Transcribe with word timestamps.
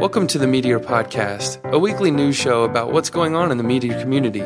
Welcome 0.00 0.26
to 0.28 0.38
the 0.38 0.46
Meteor 0.46 0.80
Podcast, 0.80 1.62
a 1.72 1.78
weekly 1.78 2.10
news 2.10 2.34
show 2.34 2.64
about 2.64 2.90
what's 2.90 3.10
going 3.10 3.36
on 3.36 3.52
in 3.52 3.58
the 3.58 3.62
Meteor 3.62 4.00
community. 4.00 4.40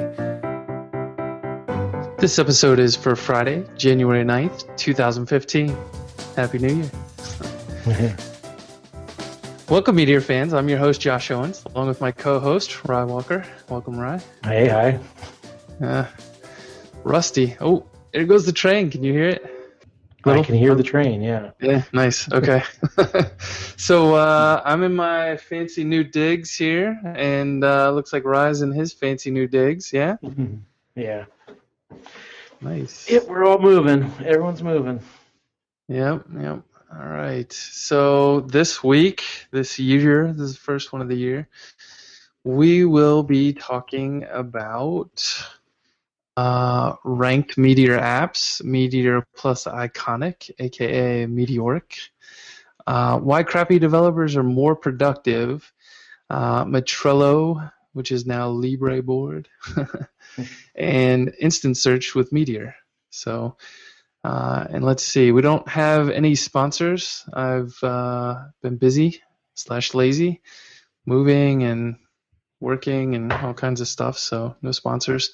This 2.18 2.40
episode 2.40 2.80
is 2.80 2.96
for 2.96 3.14
Friday, 3.14 3.64
January 3.76 4.24
9th, 4.24 4.76
2015. 4.76 5.76
Happy 6.34 6.58
New 6.58 6.90
Year. 7.86 8.16
Welcome, 9.68 9.94
Meteor 9.94 10.22
fans. 10.22 10.52
I'm 10.52 10.68
your 10.68 10.78
host, 10.78 11.00
Josh 11.00 11.30
Owens, 11.30 11.64
along 11.66 11.86
with 11.86 12.00
my 12.00 12.10
co 12.10 12.40
host, 12.40 12.84
Ry 12.86 13.04
Walker. 13.04 13.46
Welcome, 13.68 13.96
Ry. 13.96 14.20
Hey, 14.42 14.66
hi. 14.66 14.98
Uh, 15.80 16.06
Rusty. 17.04 17.56
Oh, 17.60 17.86
there 18.12 18.24
goes 18.24 18.44
the 18.44 18.52
train. 18.52 18.90
Can 18.90 19.04
you 19.04 19.12
hear 19.12 19.28
it? 19.28 19.53
I 20.26 20.42
can 20.42 20.54
hear 20.54 20.74
the 20.74 20.82
train, 20.82 21.22
yeah. 21.22 21.50
Yeah, 21.60 21.82
nice. 21.92 22.30
Okay. 22.32 22.62
so 23.76 24.14
uh, 24.14 24.62
I'm 24.64 24.82
in 24.82 24.94
my 24.94 25.36
fancy 25.36 25.84
new 25.84 26.04
digs 26.04 26.54
here, 26.54 26.98
and 27.04 27.62
uh, 27.64 27.90
looks 27.92 28.12
like 28.12 28.24
Ry's 28.24 28.62
in 28.62 28.72
his 28.72 28.92
fancy 28.92 29.30
new 29.30 29.46
digs. 29.46 29.92
Yeah. 29.92 30.16
yeah. 30.94 31.24
Nice. 32.60 33.10
Yep, 33.10 33.26
we're 33.28 33.44
all 33.44 33.58
moving. 33.58 34.10
Everyone's 34.24 34.62
moving. 34.62 35.00
Yep. 35.88 36.24
Yep. 36.40 36.62
All 36.92 37.08
right. 37.08 37.52
So 37.52 38.40
this 38.40 38.82
week, 38.82 39.24
this 39.50 39.78
year, 39.78 40.32
this 40.32 40.50
is 40.50 40.54
the 40.54 40.60
first 40.60 40.92
one 40.92 41.02
of 41.02 41.08
the 41.08 41.16
year, 41.16 41.48
we 42.44 42.84
will 42.84 43.22
be 43.22 43.52
talking 43.52 44.24
about 44.30 45.44
uh, 46.36 46.94
ranked 47.04 47.56
Meteor 47.56 47.98
apps, 47.98 48.62
Meteor 48.64 49.26
plus 49.36 49.66
Ionic, 49.66 50.50
aka 50.58 51.26
Meteoric. 51.26 51.98
Uh, 52.86 53.18
why 53.18 53.42
crappy 53.42 53.78
developers 53.78 54.36
are 54.36 54.42
more 54.42 54.76
productive. 54.76 55.72
Uh, 56.28 56.64
Metrello, 56.64 57.70
which 57.92 58.10
is 58.10 58.26
now 58.26 58.50
LibreBoard, 58.50 59.46
and 60.74 61.32
Instant 61.38 61.76
Search 61.76 62.14
with 62.14 62.32
Meteor. 62.32 62.74
So, 63.10 63.56
uh, 64.24 64.66
and 64.70 64.84
let's 64.84 65.04
see, 65.04 65.30
we 65.32 65.42
don't 65.42 65.68
have 65.68 66.08
any 66.08 66.34
sponsors. 66.34 67.24
I've 67.32 67.78
uh, 67.82 68.46
been 68.62 68.76
busy 68.76 69.22
slash 69.54 69.94
lazy, 69.94 70.40
moving 71.06 71.62
and 71.62 71.96
working 72.60 73.14
and 73.14 73.32
all 73.32 73.54
kinds 73.54 73.80
of 73.80 73.88
stuff. 73.88 74.18
So 74.18 74.56
no 74.62 74.72
sponsors. 74.72 75.30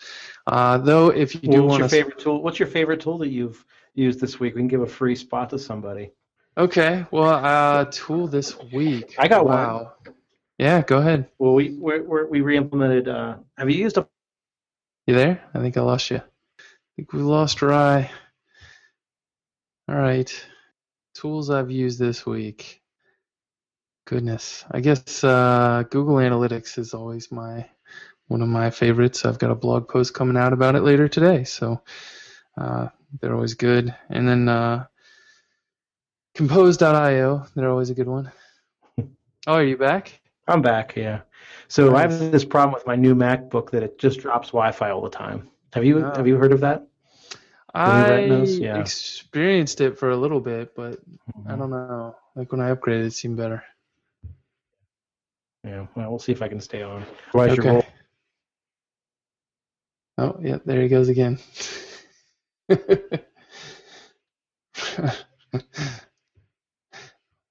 Uh, 0.46 0.78
though, 0.78 1.08
if 1.08 1.34
you 1.34 1.40
do 1.42 1.62
what's 1.62 1.70
want 1.70 1.78
your 1.80 1.88
to, 1.88 1.94
favorite 1.94 2.18
tool? 2.18 2.42
What's 2.42 2.58
your 2.58 2.68
favorite 2.68 3.00
tool 3.00 3.18
that 3.18 3.28
you've 3.28 3.64
used 3.94 4.20
this 4.20 4.40
week? 4.40 4.54
We 4.54 4.60
can 4.60 4.68
give 4.68 4.82
a 4.82 4.86
free 4.86 5.14
spot 5.16 5.50
to 5.50 5.58
somebody. 5.58 6.12
okay, 6.56 7.06
well, 7.10 7.44
uh, 7.44 7.84
tool 7.86 8.26
this 8.26 8.58
week. 8.72 9.14
I 9.18 9.28
got 9.28 9.46
wow. 9.46 9.94
Yeah, 10.58 10.82
go 10.82 10.98
ahead. 10.98 11.28
Well, 11.38 11.54
we 11.54 11.70
we're, 11.70 12.02
we're, 12.02 12.26
we 12.26 12.40
re-implemented. 12.42 13.08
Uh, 13.08 13.36
have 13.56 13.70
you 13.70 13.78
used 13.78 13.96
a? 13.96 14.06
You 15.06 15.14
there? 15.14 15.42
I 15.54 15.60
think 15.60 15.76
I 15.76 15.80
lost 15.80 16.10
you. 16.10 16.18
I 16.18 16.22
think 16.96 17.12
we 17.12 17.20
lost 17.20 17.62
Ry. 17.62 18.10
All 19.88 19.94
right. 19.96 20.30
Tools 21.14 21.50
I've 21.50 21.70
used 21.70 21.98
this 21.98 22.26
week. 22.26 22.79
Goodness. 24.10 24.64
I 24.68 24.80
guess 24.80 25.22
uh, 25.22 25.84
Google 25.88 26.16
Analytics 26.16 26.78
is 26.78 26.94
always 26.94 27.30
my 27.30 27.64
one 28.26 28.42
of 28.42 28.48
my 28.48 28.70
favorites. 28.70 29.24
I've 29.24 29.38
got 29.38 29.52
a 29.52 29.54
blog 29.54 29.88
post 29.88 30.14
coming 30.14 30.36
out 30.36 30.52
about 30.52 30.74
it 30.74 30.82
later 30.82 31.06
today, 31.06 31.44
so 31.44 31.80
uh, 32.58 32.88
they're 33.20 33.36
always 33.36 33.54
good. 33.54 33.94
And 34.08 34.26
then 34.26 34.48
uh, 34.48 34.86
Compose.io, 36.34 37.46
they're 37.54 37.70
always 37.70 37.90
a 37.90 37.94
good 37.94 38.08
one. 38.08 38.32
Oh, 39.46 39.54
are 39.54 39.64
you 39.64 39.76
back? 39.76 40.20
I'm 40.48 40.60
back. 40.60 40.96
Yeah. 40.96 41.20
So 41.68 41.94
I 41.94 42.02
have 42.02 42.18
this 42.32 42.44
problem 42.44 42.74
with 42.74 42.86
my 42.86 42.96
new 42.96 43.14
MacBook 43.14 43.70
that 43.70 43.84
it 43.84 43.96
just 43.98 44.20
drops 44.20 44.48
Wi-Fi 44.48 44.90
all 44.90 45.00
the 45.00 45.08
time. 45.08 45.48
Have 45.72 45.84
you 45.84 45.98
have 45.98 46.26
you 46.26 46.36
heard 46.36 46.52
of 46.52 46.60
that? 46.60 46.86
I? 47.72 48.20
Yeah. 48.26 48.76
experienced 48.76 49.80
it 49.80 49.98
for 49.98 50.10
a 50.10 50.16
little 50.16 50.40
bit, 50.40 50.74
but 50.74 50.98
Mm-hmm. 51.30 51.50
I 51.52 51.56
don't 51.56 51.70
know. 51.70 52.16
Like 52.34 52.50
when 52.52 52.60
I 52.60 52.74
upgraded, 52.74 53.06
it 53.06 53.12
seemed 53.12 53.36
better. 53.36 53.62
Yeah. 55.70 55.86
Well, 55.94 56.10
we'll 56.10 56.18
see 56.18 56.32
if 56.32 56.42
I 56.42 56.48
can 56.48 56.60
stay 56.60 56.82
on. 56.82 57.06
Otherwise, 57.32 57.56
your 57.56 57.64
Okay. 57.66 57.70
roll- 57.74 57.84
Oh, 60.18 60.36
yeah, 60.42 60.58
there 60.66 60.82
he 60.82 60.88
goes 60.88 61.08
again. 61.08 61.38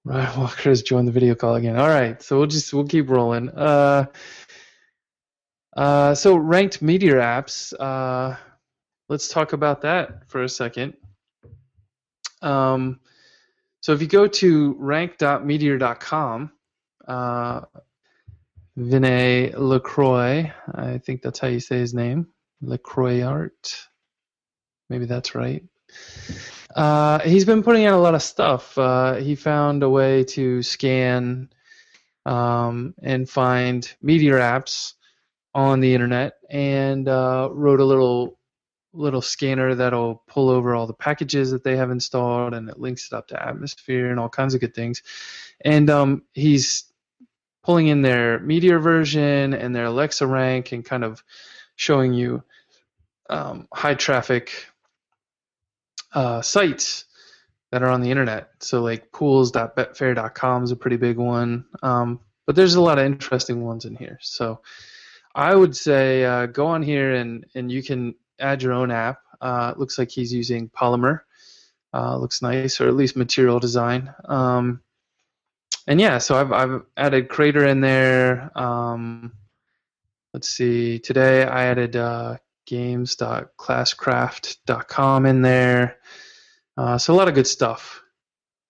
Ryan 0.06 0.40
Walker 0.40 0.70
has 0.70 0.82
joined 0.84 1.08
the 1.08 1.12
video 1.12 1.36
call 1.36 1.56
again. 1.56 1.78
All 1.78 1.88
right, 1.88 2.22
so 2.22 2.38
we'll 2.38 2.48
just 2.48 2.74
we'll 2.74 2.86
keep 2.88 3.10
rolling. 3.10 3.50
Uh, 3.50 4.06
uh, 5.76 6.14
so 6.16 6.36
ranked 6.36 6.82
Meteor 6.82 7.16
apps. 7.20 7.74
Uh, 7.80 8.36
let's 9.08 9.28
talk 9.30 9.54
about 9.54 9.82
that 9.82 10.28
for 10.30 10.44
a 10.44 10.50
second. 10.50 10.94
Um, 12.42 13.00
so 13.82 13.94
if 13.94 14.02
you 14.02 14.08
go 14.08 14.28
to 14.28 14.76
rank.meteor.com, 14.80 16.52
uh, 17.08 17.62
Vinay 18.80 19.54
Lacroix, 19.58 20.52
I 20.74 20.98
think 21.00 21.22
that's 21.22 21.40
how 21.40 21.50
you 21.50 21.60
say 21.60 21.80
his 21.80 21.94
name, 21.94 22.28
Lacroix 22.62 23.22
Art. 23.24 23.88
Maybe 24.90 25.06
that's 25.06 25.36
right. 25.36 25.64
Uh, 26.76 27.20
he's 27.20 27.46
been 27.46 27.62
putting 27.62 27.86
out 27.86 27.96
a 27.96 28.02
lot 28.02 28.16
of 28.16 28.24
stuff. 28.24 28.78
Uh, 28.78 29.16
he 29.16 29.36
found 29.36 29.84
a 29.84 29.90
way 29.90 30.24
to 30.24 30.64
scan 30.64 31.50
um, 32.26 32.94
and 33.02 33.30
find 33.30 33.92
Meteor 34.02 34.38
apps 34.38 34.94
on 35.54 35.82
the 35.82 35.94
internet, 35.94 36.36
and 36.50 37.08
uh, 37.10 37.50
wrote 37.52 37.80
a 37.80 37.86
little 37.86 38.38
little 38.94 39.22
scanner 39.22 39.76
that'll 39.76 40.24
pull 40.28 40.50
over 40.50 40.74
all 40.74 40.88
the 40.88 40.94
packages 40.94 41.52
that 41.52 41.64
they 41.64 41.76
have 41.76 41.92
installed, 41.92 42.54
and 42.54 42.70
it 42.70 42.80
links 42.80 43.08
it 43.12 43.16
up 43.16 43.28
to 43.28 43.48
Atmosphere 43.48 44.10
and 44.10 44.20
all 44.20 44.30
kinds 44.30 44.54
of 44.54 44.62
good 44.62 44.74
things. 44.74 45.04
And 45.66 45.90
um, 45.90 46.24
he's 46.34 46.86
pulling 47.70 47.86
in 47.86 48.02
their 48.02 48.40
Meteor 48.40 48.80
version 48.80 49.54
and 49.54 49.76
their 49.76 49.86
Alexa 49.86 50.26
rank, 50.26 50.72
and 50.72 50.84
kind 50.84 51.04
of 51.04 51.24
showing 51.76 52.16
you 52.16 52.42
um, 53.30 53.68
high 53.72 53.94
traffic 53.94 54.66
uh, 56.12 56.42
sites 56.42 57.06
that 57.72 57.84
are 57.84 57.90
on 57.90 58.02
the 58.02 58.10
internet. 58.10 58.50
So 58.60 58.82
like 58.82 59.12
pools.betfair.com 59.12 60.64
is 60.64 60.72
a 60.72 60.76
pretty 60.76 60.98
big 60.98 61.18
one. 61.18 61.66
Um, 61.84 62.22
but 62.48 62.56
there's 62.56 62.74
a 62.74 62.82
lot 62.82 62.98
of 62.98 63.06
interesting 63.06 63.64
ones 63.64 63.86
in 63.86 63.96
here. 63.96 64.18
So 64.20 64.62
I 65.36 65.54
would 65.54 65.78
say 65.78 66.26
uh, 66.26 66.48
go 66.48 66.66
on 66.66 66.82
here 66.82 67.14
and, 67.14 67.46
and 67.54 67.72
you 67.72 67.84
can 67.84 68.16
add 68.40 68.64
your 68.64 68.74
own 68.74 68.90
app. 68.90 69.20
Uh, 69.40 69.76
looks 69.78 70.00
like 70.00 70.10
he's 70.10 70.34
using 70.34 70.70
Polymer. 70.70 71.20
Uh, 71.94 72.18
looks 72.18 72.42
nice, 72.42 72.82
or 72.82 72.88
at 72.88 72.96
least 72.96 73.16
material 73.16 73.60
design. 73.60 74.12
Um, 74.26 74.82
and 75.90 76.00
yeah, 76.00 76.20
so 76.20 76.36
I've, 76.36 76.52
I've 76.52 76.84
added 76.96 77.30
Crater 77.30 77.66
in 77.66 77.82
there. 77.82 78.52
Um, 78.56 79.34
let's 80.36 80.48
see. 80.48 81.00
Today 81.00 81.44
I 81.44 81.66
added 81.66 81.96
uh, 81.96 82.38
games.classcraft.com 82.68 85.26
in 85.26 85.42
there. 85.42 85.98
Uh, 86.78 87.00
so 87.00 87.12
a 87.12 87.16
lot 87.16 87.28
of 87.28 87.34
good 87.34 87.48
stuff. 87.48 88.04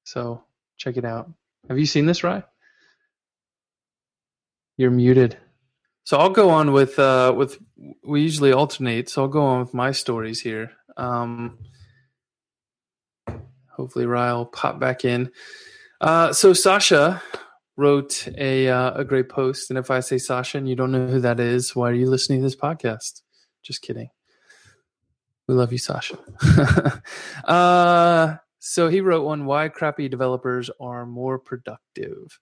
So 0.06 0.46
check 0.78 0.96
it 0.96 1.04
out. 1.04 1.30
Have 1.68 1.78
you 1.78 1.86
seen 1.86 2.06
this, 2.06 2.24
Ry? 2.24 2.42
You're 4.78 4.90
muted. 4.90 5.36
So 6.06 6.18
I'll 6.18 6.30
go 6.30 6.50
on 6.50 6.72
with 6.72 6.98
uh, 6.98 7.34
with 7.36 7.60
we 8.02 8.22
usually 8.22 8.54
alternate. 8.54 9.10
So 9.10 9.24
I'll 9.24 9.28
go 9.28 9.44
on 9.44 9.60
with 9.60 9.74
my 9.74 9.92
stories 9.92 10.40
here. 10.40 10.72
Um, 10.96 11.58
hopefully 13.68 14.06
Ry 14.06 14.32
will 14.32 14.46
pop 14.46 14.80
back 14.80 15.04
in. 15.04 15.32
Uh, 16.02 16.32
so 16.32 16.54
Sacha 16.54 17.22
wrote 17.76 18.28
a 18.38 18.70
uh, 18.70 18.94
a 18.94 19.04
great 19.04 19.30
post, 19.30 19.70
and 19.70 19.78
if 19.78 19.92
I 19.92 20.00
say 20.00 20.18
Sacha 20.18 20.58
and 20.58 20.68
you 20.68 20.76
don't 20.76 20.92
know 20.92 21.08
who 21.08 21.20
that 21.22 21.40
is, 21.40 21.76
why 21.76 21.90
are 21.90 21.94
you 21.94 22.10
listening 22.10 22.40
to 22.40 22.44
this 22.44 22.56
podcast? 22.56 23.22
Just 23.64 23.82
kidding. 23.82 24.10
We 25.48 25.56
love 25.56 25.72
you, 25.72 25.78
Sacha. 25.78 26.18
uh, 27.46 28.36
so 28.60 28.88
he 28.88 29.02
wrote 29.02 29.26
one: 29.26 29.46
Why 29.46 29.68
crappy 29.68 30.08
developers 30.08 30.70
are 30.80 31.06
more 31.06 31.38
productive, 31.38 32.40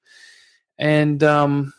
and 0.78 1.24
um, 1.24 1.74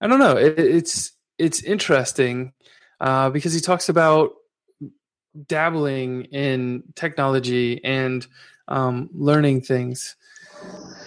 I 0.00 0.08
don't 0.08 0.18
know. 0.18 0.36
It, 0.36 0.58
it's 0.58 1.12
it's 1.38 1.62
interesting 1.62 2.54
uh, 3.00 3.30
because 3.30 3.52
he 3.54 3.60
talks 3.60 3.88
about 3.88 4.32
dabbling 5.46 6.24
in 6.24 6.82
technology 6.96 7.84
and 7.84 8.26
um, 8.68 9.08
learning 9.12 9.62
things. 9.62 10.16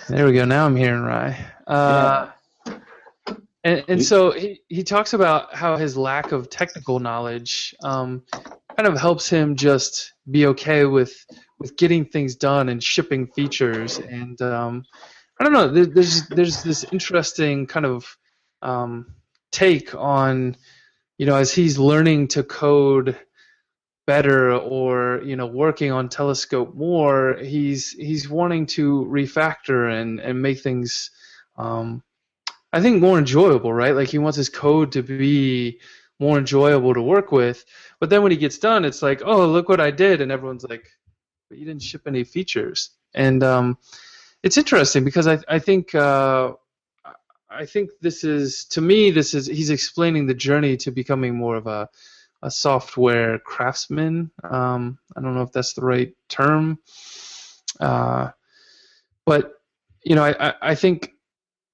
There 0.09 0.25
we 0.25 0.33
go. 0.33 0.45
Now 0.45 0.65
I'm 0.65 0.75
hearing 0.75 1.03
Ry. 1.03 1.37
Uh, 1.67 2.29
and, 3.63 3.83
and 3.87 4.03
so 4.03 4.31
he, 4.31 4.61
he 4.67 4.83
talks 4.83 5.13
about 5.13 5.53
how 5.53 5.77
his 5.77 5.95
lack 5.95 6.31
of 6.31 6.49
technical 6.49 6.99
knowledge 6.99 7.75
um, 7.83 8.23
kind 8.33 8.87
of 8.87 8.99
helps 8.99 9.29
him 9.29 9.55
just 9.55 10.13
be 10.29 10.47
okay 10.47 10.85
with 10.85 11.25
with 11.59 11.77
getting 11.77 12.03
things 12.05 12.35
done 12.35 12.69
and 12.69 12.83
shipping 12.83 13.27
features. 13.27 13.99
And 13.99 14.41
um, 14.41 14.83
I 15.39 15.43
don't 15.43 15.53
know. 15.53 15.67
There's 15.67 16.27
there's 16.27 16.63
this 16.63 16.83
interesting 16.91 17.67
kind 17.67 17.85
of 17.85 18.17
um, 18.63 19.13
take 19.51 19.93
on, 19.93 20.55
you 21.17 21.27
know, 21.27 21.35
as 21.35 21.53
he's 21.53 21.77
learning 21.77 22.29
to 22.29 22.43
code 22.43 23.17
better 24.07 24.53
or 24.53 25.21
you 25.23 25.35
know 25.35 25.45
working 25.45 25.91
on 25.91 26.09
telescope 26.09 26.73
more 26.75 27.35
he's 27.35 27.91
he's 27.91 28.27
wanting 28.27 28.65
to 28.65 29.05
refactor 29.05 29.91
and 29.91 30.19
and 30.19 30.41
make 30.41 30.59
things 30.59 31.11
um, 31.57 32.01
i 32.73 32.81
think 32.81 33.01
more 33.01 33.17
enjoyable 33.19 33.73
right? 33.73 33.95
Like 33.95 34.09
he 34.09 34.17
wants 34.17 34.37
his 34.37 34.49
code 34.49 34.93
to 34.93 35.03
be 35.03 35.79
more 36.19 36.37
enjoyable 36.37 36.93
to 36.93 37.01
work 37.01 37.31
with. 37.31 37.65
But 37.99 38.09
then 38.11 38.21
when 38.21 38.31
he 38.31 38.37
gets 38.37 38.57
done 38.57 38.85
it's 38.85 39.01
like 39.01 39.21
oh 39.25 39.47
look 39.47 39.69
what 39.69 39.81
i 39.81 39.91
did. 39.91 40.21
And 40.21 40.31
everyone's 40.31 40.63
like 40.63 40.87
but 41.49 41.57
you 41.57 41.65
didn't 41.65 41.83
ship 41.83 42.03
any 42.07 42.23
features. 42.23 42.91
And 43.13 43.43
um, 43.43 43.77
it's 44.43 44.57
interesting 44.57 45.03
because 45.03 45.27
i 45.27 45.39
i 45.47 45.59
think 45.59 45.93
uh, 45.95 46.53
I 47.51 47.65
think 47.65 47.89
this 47.99 48.23
is 48.23 48.65
to 48.65 48.81
me 48.81 49.11
this 49.11 49.33
is 49.33 49.45
he's 49.45 49.69
explaining 49.69 50.25
the 50.25 50.33
journey 50.33 50.77
to 50.77 50.91
becoming 50.91 51.35
more 51.35 51.57
of 51.57 51.67
a 51.67 51.89
a 52.43 52.51
software 52.51 53.39
craftsman. 53.39 54.31
Um, 54.43 54.97
I 55.15 55.21
don't 55.21 55.35
know 55.35 55.43
if 55.43 55.51
that's 55.51 55.73
the 55.73 55.85
right 55.85 56.13
term, 56.27 56.79
uh, 57.79 58.29
but 59.25 59.53
you 60.03 60.15
know, 60.15 60.23
I, 60.23 60.53
I, 60.61 60.75
think 60.75 61.13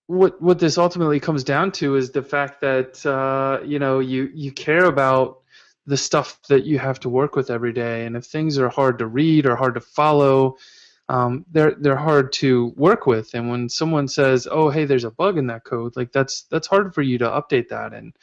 what 0.07 0.41
what 0.41 0.59
this 0.59 0.77
ultimately 0.77 1.19
comes 1.19 1.43
down 1.43 1.71
to 1.73 1.95
is 1.95 2.11
the 2.11 2.21
fact 2.21 2.61
that 2.61 3.05
uh, 3.05 3.63
you 3.63 3.79
know 3.79 3.99
you 3.99 4.29
you 4.33 4.51
care 4.51 4.85
about 4.85 5.39
the 5.85 5.97
stuff 5.97 6.41
that 6.49 6.65
you 6.65 6.77
have 6.79 6.99
to 7.01 7.09
work 7.09 7.35
with 7.35 7.49
every 7.49 7.71
day, 7.71 8.05
and 8.05 8.17
if 8.17 8.25
things 8.25 8.57
are 8.57 8.69
hard 8.69 8.99
to 8.99 9.07
read 9.07 9.45
or 9.45 9.55
hard 9.55 9.75
to 9.75 9.81
follow. 9.81 10.57
Um, 11.09 11.45
they're 11.49 11.73
they're 11.79 11.95
hard 11.95 12.33
to 12.33 12.73
work 12.75 13.05
with, 13.07 13.33
and 13.33 13.49
when 13.49 13.69
someone 13.69 14.09
says, 14.09 14.45
"Oh, 14.51 14.69
hey, 14.69 14.83
there's 14.83 15.05
a 15.05 15.11
bug 15.11 15.37
in 15.37 15.47
that 15.47 15.63
code," 15.63 15.95
like 15.95 16.11
that's 16.11 16.41
that's 16.51 16.67
hard 16.67 16.93
for 16.93 17.01
you 17.01 17.17
to 17.19 17.25
update 17.25 17.69
that, 17.69 17.93
and 17.93 18.13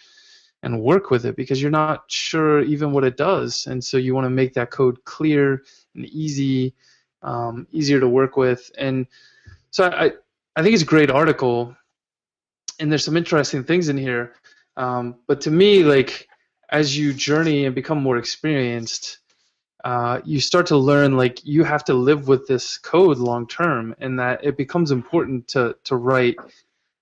and 0.64 0.80
work 0.80 1.10
with 1.10 1.26
it 1.26 1.36
because 1.36 1.60
you're 1.60 1.70
not 1.70 2.04
sure 2.08 2.60
even 2.62 2.92
what 2.92 3.04
it 3.04 3.16
does, 3.16 3.66
and 3.66 3.84
so 3.84 3.98
you 3.98 4.14
want 4.14 4.24
to 4.24 4.30
make 4.30 4.54
that 4.54 4.70
code 4.70 5.04
clear 5.04 5.62
and 5.94 6.06
easy, 6.06 6.74
um, 7.22 7.66
easier 7.70 8.00
to 8.00 8.08
work 8.08 8.36
with. 8.36 8.70
And 8.78 9.06
so 9.70 9.84
I, 9.84 10.12
I 10.56 10.62
think 10.62 10.74
it's 10.74 10.82
a 10.82 10.86
great 10.86 11.10
article, 11.10 11.76
and 12.80 12.90
there's 12.90 13.04
some 13.04 13.16
interesting 13.16 13.62
things 13.64 13.88
in 13.88 13.98
here. 13.98 14.34
Um, 14.76 15.16
but 15.28 15.42
to 15.42 15.50
me, 15.50 15.84
like 15.84 16.28
as 16.70 16.96
you 16.96 17.12
journey 17.12 17.66
and 17.66 17.74
become 17.74 18.02
more 18.02 18.16
experienced, 18.16 19.18
uh, 19.84 20.20
you 20.24 20.40
start 20.40 20.66
to 20.66 20.76
learn 20.76 21.16
like 21.16 21.44
you 21.44 21.62
have 21.62 21.84
to 21.84 21.94
live 21.94 22.26
with 22.26 22.46
this 22.46 22.78
code 22.78 23.18
long 23.18 23.46
term, 23.46 23.94
and 23.98 24.18
that 24.18 24.42
it 24.42 24.56
becomes 24.56 24.90
important 24.90 25.46
to 25.48 25.76
to 25.84 25.96
write 25.96 26.36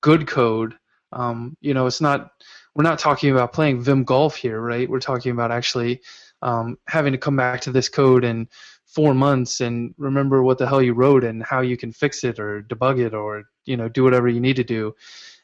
good 0.00 0.26
code. 0.26 0.74
Um, 1.12 1.56
you 1.60 1.74
know, 1.74 1.86
it's 1.86 2.00
not 2.00 2.32
we're 2.74 2.84
not 2.84 2.98
talking 2.98 3.30
about 3.30 3.52
playing 3.52 3.80
Vim 3.82 4.04
Golf 4.04 4.36
here, 4.36 4.60
right? 4.60 4.88
We're 4.88 5.00
talking 5.00 5.32
about 5.32 5.50
actually 5.50 6.00
um, 6.40 6.78
having 6.86 7.12
to 7.12 7.18
come 7.18 7.36
back 7.36 7.60
to 7.62 7.72
this 7.72 7.88
code 7.88 8.24
in 8.24 8.48
four 8.86 9.14
months 9.14 9.60
and 9.60 9.94
remember 9.96 10.42
what 10.42 10.58
the 10.58 10.66
hell 10.66 10.82
you 10.82 10.92
wrote 10.92 11.24
and 11.24 11.42
how 11.42 11.60
you 11.60 11.76
can 11.76 11.92
fix 11.92 12.24
it 12.24 12.38
or 12.38 12.62
debug 12.62 12.98
it 12.98 13.14
or 13.14 13.44
you 13.64 13.76
know 13.76 13.88
do 13.88 14.04
whatever 14.04 14.28
you 14.28 14.40
need 14.40 14.56
to 14.56 14.64
do, 14.64 14.94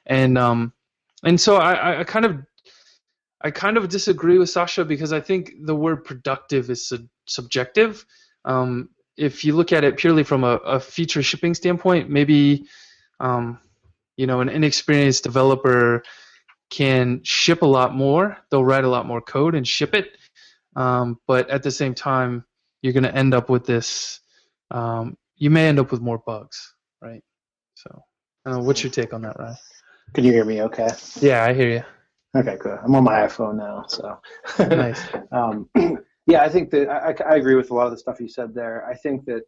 and 0.06 0.36
um, 0.36 0.72
and 1.24 1.40
so 1.40 1.56
I, 1.56 2.00
I 2.00 2.04
kind 2.04 2.24
of 2.24 2.42
I 3.40 3.50
kind 3.50 3.76
of 3.76 3.88
disagree 3.88 4.38
with 4.38 4.50
Sacha 4.50 4.84
because 4.84 5.12
I 5.12 5.20
think 5.20 5.54
the 5.60 5.74
word 5.74 6.04
productive 6.04 6.70
is 6.70 6.88
su- 6.88 7.08
subjective. 7.26 8.04
Um, 8.44 8.90
if 9.16 9.44
you 9.44 9.54
look 9.54 9.72
at 9.72 9.84
it 9.84 9.96
purely 9.96 10.24
from 10.24 10.44
a, 10.44 10.56
a 10.56 10.80
feature 10.80 11.22
shipping 11.22 11.54
standpoint, 11.54 12.10
maybe 12.10 12.66
um, 13.20 13.58
you 14.16 14.26
know 14.26 14.40
an 14.40 14.48
inexperienced 14.48 15.22
developer 15.24 16.02
can 16.70 17.20
ship 17.24 17.62
a 17.62 17.66
lot 17.66 17.94
more. 17.94 18.36
They'll 18.50 18.64
write 18.64 18.84
a 18.84 18.88
lot 18.88 19.06
more 19.06 19.20
code 19.20 19.54
and 19.54 19.66
ship 19.66 19.94
it. 19.94 20.16
Um, 20.76 21.18
but 21.26 21.48
at 21.50 21.62
the 21.62 21.70
same 21.70 21.94
time, 21.94 22.44
you're 22.82 22.92
going 22.92 23.04
to 23.04 23.14
end 23.14 23.34
up 23.34 23.48
with 23.50 23.66
this. 23.66 24.20
Um, 24.70 25.16
you 25.36 25.50
may 25.50 25.68
end 25.68 25.78
up 25.78 25.90
with 25.90 26.00
more 26.00 26.18
bugs, 26.18 26.74
right? 27.00 27.22
So, 27.74 28.02
uh, 28.46 28.58
what's 28.58 28.82
your 28.82 28.92
take 28.92 29.12
on 29.12 29.22
that, 29.22 29.38
Ryan? 29.38 29.56
Can 30.14 30.24
you 30.24 30.32
hear 30.32 30.44
me? 30.44 30.62
Okay. 30.62 30.88
Yeah, 31.20 31.44
I 31.44 31.54
hear 31.54 31.68
you. 31.70 31.82
Okay, 32.36 32.56
cool. 32.60 32.78
I'm 32.82 32.94
on 32.94 33.04
my 33.04 33.26
iPhone 33.26 33.56
now, 33.56 33.84
so. 33.88 34.20
nice. 34.58 35.00
um, 35.32 35.68
yeah, 36.26 36.42
I 36.42 36.48
think 36.48 36.70
that 36.70 36.88
I, 36.88 37.14
I, 37.24 37.36
agree 37.36 37.54
with 37.54 37.70
a 37.70 37.74
lot 37.74 37.86
of 37.86 37.92
the 37.92 37.98
stuff 37.98 38.20
you 38.20 38.28
said 38.28 38.54
there. 38.54 38.86
I 38.86 38.94
think 38.94 39.24
that 39.24 39.42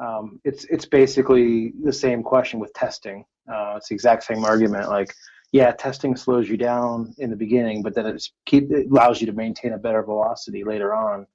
um, 0.00 0.40
it's 0.44 0.64
it's 0.64 0.84
basically 0.84 1.72
the 1.82 1.92
same 1.92 2.22
question 2.22 2.60
with 2.60 2.72
testing. 2.74 3.24
Uh, 3.50 3.74
it's 3.76 3.88
the 3.88 3.94
exact 3.94 4.24
same 4.24 4.44
argument. 4.44 4.88
Like 4.88 5.14
yeah, 5.52 5.70
testing 5.72 6.16
slows 6.16 6.48
you 6.48 6.56
down 6.56 7.14
in 7.18 7.30
the 7.30 7.36
beginning, 7.36 7.82
but 7.82 7.94
then 7.94 8.06
it's 8.06 8.32
keep 8.46 8.70
it 8.70 8.90
allows 8.90 9.20
you 9.20 9.26
to 9.26 9.32
maintain 9.32 9.72
a 9.72 9.78
better 9.78 10.02
velocity 10.02 10.64
later 10.64 10.94
on. 10.94 11.26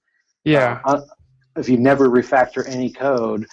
Yeah. 0.43 0.81
Uh, 0.85 1.01
if 1.55 1.69
you 1.69 1.77
never 1.77 2.09
refactor 2.09 2.67
any 2.67 2.91
code, 2.91 3.45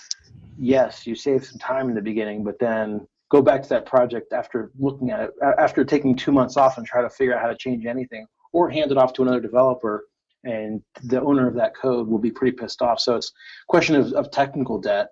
yes, 0.59 1.07
you 1.07 1.15
save 1.15 1.45
some 1.45 1.59
time 1.59 1.89
in 1.89 1.95
the 1.95 2.03
beginning, 2.03 2.45
but 2.45 2.59
then 2.59 3.07
go 3.31 3.43
back 3.43 3.63
to 3.63 3.69
that 3.69 3.87
project 3.87 4.33
after 4.33 4.71
looking 4.79 5.11
at 5.11 5.21
it 5.21 5.31
after 5.59 5.85
taking 5.85 6.17
two 6.17 6.33
months 6.33 6.57
off 6.57 6.79
and 6.79 6.87
try 6.87 7.03
to 7.03 7.11
figure 7.11 7.35
out 7.35 7.43
how 7.43 7.49
to 7.49 7.57
change 7.57 7.87
anything, 7.87 8.27
or 8.53 8.71
hand 8.71 8.91
it 8.91 8.99
off 8.99 9.13
to 9.15 9.23
another 9.23 9.41
developer, 9.41 10.07
and 10.45 10.83
the 11.05 11.21
owner 11.21 11.47
of 11.47 11.55
that 11.55 11.77
code 11.77 12.09
will 12.09 12.19
be 12.19 12.31
pretty 12.31 12.57
pissed 12.57 12.83
off. 12.83 13.01
So 13.01 13.17
it's 13.17 13.29
a 13.29 13.69
question 13.69 13.95
of, 13.97 14.13
of 14.13 14.31
technical 14.31 14.79
debt. 14.81 15.09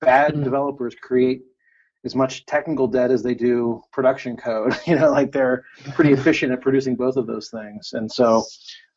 Bad 0.00 0.32
mm-hmm. 0.32 0.44
developers 0.44 0.94
create 1.02 1.42
as 2.04 2.14
much 2.14 2.46
technical 2.46 2.86
debt 2.86 3.10
as 3.10 3.22
they 3.22 3.34
do 3.34 3.82
production 3.92 4.36
code. 4.36 4.76
you 4.86 4.96
know, 4.96 5.10
like 5.10 5.32
they're 5.32 5.64
pretty 5.94 6.12
efficient 6.12 6.52
at 6.52 6.60
producing 6.60 6.96
both 6.96 7.16
of 7.16 7.26
those 7.26 7.50
things, 7.50 7.92
and 7.92 8.10
so 8.10 8.44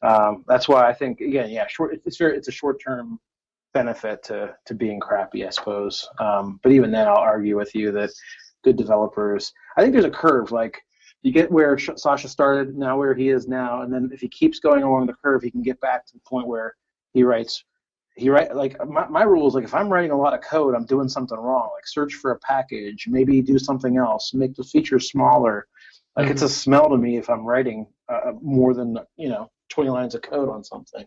um, 0.02 0.44
that's 0.48 0.68
why 0.68 0.88
I 0.88 0.94
think 0.94 1.22
again, 1.22 1.50
yeah, 1.50 1.68
short. 1.68 2.00
It's 2.06 2.18
very, 2.18 2.38
it's 2.38 2.48
a 2.48 2.52
short 2.52 2.82
term 2.84 3.20
benefit 3.74 4.24
to 4.24 4.56
to 4.66 4.74
being 4.74 5.00
crappy, 5.00 5.46
I 5.46 5.50
suppose. 5.50 6.08
Um, 6.20 6.60
but 6.64 6.72
even 6.72 6.92
then, 6.92 7.08
I'll 7.08 7.16
argue 7.16 7.58
with 7.58 7.74
you 7.76 7.92
that 7.92 8.12
good 8.64 8.78
developers. 8.78 9.54
I 9.78 9.82
think 9.82 9.94
there's 9.94 10.06
a 10.06 10.12
curve. 10.12 10.52
Like 10.52 10.82
you 11.22 11.32
get 11.32 11.52
where 11.52 11.78
Sacha 11.78 12.28
started, 12.28 12.76
now 12.78 12.98
where 12.98 13.14
he 13.14 13.30
is 13.30 13.48
now, 13.48 13.82
and 13.82 13.94
then 13.94 14.10
if 14.14 14.22
he 14.22 14.28
keeps 14.28 14.60
going 14.60 14.84
along 14.84 15.08
the 15.08 15.16
curve, 15.24 15.44
he 15.44 15.52
can 15.52 15.62
get 15.62 15.80
back 15.82 16.06
to 16.08 16.14
the 16.14 16.22
point 16.28 16.48
where 16.48 16.76
he 17.14 17.24
writes 17.24 17.64
he 18.16 18.30
write 18.30 18.56
like 18.56 18.78
my, 18.88 19.08
my 19.08 19.24
rule 19.24 19.48
is 19.48 19.54
like 19.54 19.64
if 19.64 19.74
I'm 19.74 19.90
writing 19.90 20.12
a 20.12 20.18
lot 20.18 20.34
of 20.34 20.42
code, 20.42 20.76
I'm 20.76 20.86
doing 20.86 21.10
something 21.10 21.38
wrong. 21.38 21.70
Like 21.74 21.88
search 21.88 22.14
for 22.16 22.32
a 22.32 22.40
package, 22.40 23.06
maybe 23.08 23.42
do 23.42 23.58
something 23.58 23.98
else, 23.98 24.34
make 24.34 24.56
the 24.56 24.64
features 24.64 25.10
smaller. 25.10 25.68
Like 26.16 26.26
mm-hmm. 26.26 26.34
it's 26.34 26.42
a 26.42 26.50
smell 26.50 26.90
to 26.90 26.98
me 26.98 27.18
if 27.18 27.30
I'm 27.30 27.46
writing 27.46 27.88
uh, 28.10 28.34
more 28.42 28.74
than 28.74 28.98
you 29.16 29.30
know 29.30 29.50
20 29.70 29.90
lines 29.90 30.16
of 30.16 30.22
code 30.22 30.50
on 30.50 30.64
something. 30.64 31.06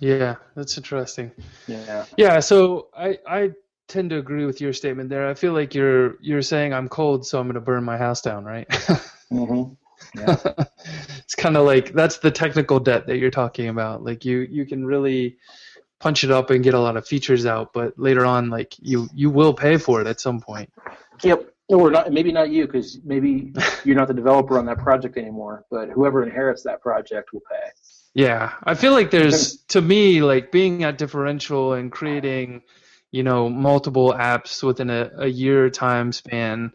Yeah, 0.00 0.36
that's 0.54 0.76
interesting. 0.76 1.30
Yeah. 1.66 2.06
Yeah. 2.16 2.40
So 2.40 2.88
I 2.96 3.18
I 3.26 3.50
tend 3.88 4.10
to 4.10 4.18
agree 4.18 4.46
with 4.46 4.60
your 4.60 4.72
statement 4.72 5.10
there. 5.10 5.28
I 5.28 5.34
feel 5.34 5.52
like 5.52 5.74
you're 5.74 6.16
you're 6.20 6.42
saying 6.42 6.72
I'm 6.72 6.88
cold, 6.88 7.26
so 7.26 7.38
I'm 7.38 7.46
going 7.46 7.54
to 7.54 7.60
burn 7.60 7.84
my 7.84 7.98
house 7.98 8.22
down, 8.22 8.44
right? 8.44 8.68
mm-hmm. 9.30 9.74
Yeah. 10.16 10.36
it's 11.18 11.34
kind 11.34 11.56
of 11.56 11.64
like 11.66 11.92
that's 11.92 12.18
the 12.18 12.30
technical 12.30 12.80
debt 12.80 13.06
that 13.06 13.18
you're 13.18 13.30
talking 13.30 13.68
about. 13.68 14.04
Like 14.04 14.24
you 14.24 14.40
you 14.40 14.66
can 14.66 14.84
really 14.84 15.36
punch 16.00 16.24
it 16.24 16.30
up 16.30 16.50
and 16.50 16.62
get 16.62 16.74
a 16.74 16.80
lot 16.80 16.96
of 16.96 17.06
features 17.06 17.46
out, 17.46 17.72
but 17.72 17.98
later 17.98 18.26
on, 18.26 18.50
like 18.50 18.74
you 18.78 19.08
you 19.14 19.30
will 19.30 19.54
pay 19.54 19.76
for 19.76 20.00
it 20.00 20.06
at 20.06 20.20
some 20.20 20.40
point. 20.40 20.72
Yep. 21.22 21.50
Or 21.68 21.90
not, 21.90 22.12
maybe 22.12 22.30
not 22.30 22.50
you, 22.50 22.66
because 22.66 22.98
maybe 23.04 23.54
you're 23.84 23.96
not 23.96 24.08
the 24.08 24.14
developer 24.14 24.58
on 24.58 24.66
that 24.66 24.78
project 24.78 25.16
anymore. 25.16 25.64
But 25.70 25.88
whoever 25.88 26.22
inherits 26.22 26.62
that 26.64 26.82
project 26.82 27.32
will 27.32 27.42
pay. 27.50 27.70
Yeah, 28.12 28.52
I 28.62 28.74
feel 28.74 28.92
like 28.92 29.10
there's 29.10 29.56
to 29.68 29.80
me 29.80 30.22
like 30.22 30.52
being 30.52 30.84
at 30.84 30.98
differential 30.98 31.72
and 31.72 31.90
creating, 31.90 32.62
you 33.10 33.22
know, 33.22 33.48
multiple 33.48 34.12
apps 34.12 34.62
within 34.62 34.90
a, 34.90 35.10
a 35.18 35.26
year 35.26 35.70
time 35.70 36.12
span 36.12 36.72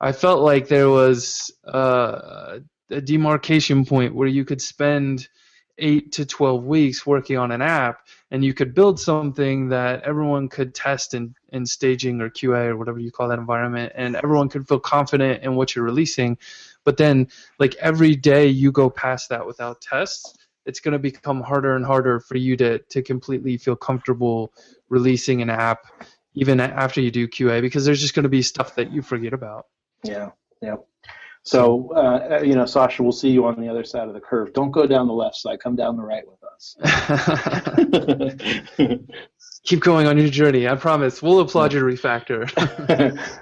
I 0.00 0.12
felt 0.12 0.42
like 0.42 0.68
there 0.68 0.88
was 0.88 1.50
uh, 1.66 2.60
a 2.90 3.00
demarcation 3.00 3.84
point 3.84 4.14
where 4.14 4.28
you 4.28 4.44
could 4.44 4.62
spend 4.62 5.28
eight 5.78 6.12
to 6.12 6.26
12 6.26 6.64
weeks 6.64 7.06
working 7.06 7.36
on 7.36 7.52
an 7.52 7.62
app 7.62 8.06
and 8.30 8.44
you 8.44 8.52
could 8.52 8.74
build 8.74 8.98
something 8.98 9.68
that 9.68 10.02
everyone 10.02 10.48
could 10.48 10.74
test 10.74 11.14
in, 11.14 11.34
in 11.50 11.64
staging 11.64 12.20
or 12.20 12.30
QA 12.30 12.66
or 12.66 12.76
whatever 12.76 12.98
you 12.98 13.10
call 13.10 13.28
that 13.28 13.38
environment 13.38 13.92
and 13.94 14.16
everyone 14.16 14.48
could 14.48 14.66
feel 14.66 14.80
confident 14.80 15.42
in 15.42 15.54
what 15.54 15.74
you're 15.74 15.84
releasing. 15.84 16.36
But 16.84 16.96
then, 16.96 17.28
like 17.58 17.74
every 17.76 18.16
day 18.16 18.46
you 18.46 18.72
go 18.72 18.90
past 18.90 19.28
that 19.28 19.46
without 19.46 19.80
tests, 19.80 20.34
it's 20.64 20.80
going 20.80 20.92
to 20.92 20.98
become 20.98 21.40
harder 21.40 21.76
and 21.76 21.84
harder 21.84 22.20
for 22.20 22.36
you 22.36 22.56
to, 22.56 22.78
to 22.78 23.02
completely 23.02 23.56
feel 23.56 23.76
comfortable 23.76 24.52
releasing 24.88 25.42
an 25.42 25.50
app 25.50 25.86
even 26.34 26.60
after 26.60 27.00
you 27.00 27.10
do 27.10 27.26
QA 27.26 27.60
because 27.60 27.84
there's 27.84 28.00
just 28.00 28.14
going 28.14 28.24
to 28.24 28.28
be 28.28 28.42
stuff 28.42 28.74
that 28.76 28.92
you 28.92 29.02
forget 29.02 29.32
about. 29.32 29.66
Yeah, 30.02 30.30
yeah. 30.62 30.76
So, 31.42 31.92
uh, 31.94 32.40
you 32.42 32.54
know, 32.54 32.66
Sacha, 32.66 33.02
we'll 33.02 33.12
see 33.12 33.30
you 33.30 33.46
on 33.46 33.58
the 33.60 33.68
other 33.68 33.84
side 33.84 34.06
of 34.06 34.14
the 34.14 34.20
curve. 34.20 34.52
Don't 34.52 34.70
go 34.70 34.86
down 34.86 35.06
the 35.06 35.14
left 35.14 35.36
side. 35.36 35.60
Come 35.60 35.76
down 35.76 35.96
the 35.96 36.02
right 36.02 36.24
with 36.26 36.42
us. 36.44 36.76
keep 39.64 39.80
going 39.80 40.06
on 40.06 40.18
your 40.18 40.28
journey. 40.28 40.68
I 40.68 40.74
promise. 40.74 41.22
We'll 41.22 41.40
applaud 41.40 41.72
your 41.72 41.84
refactor. 41.84 42.48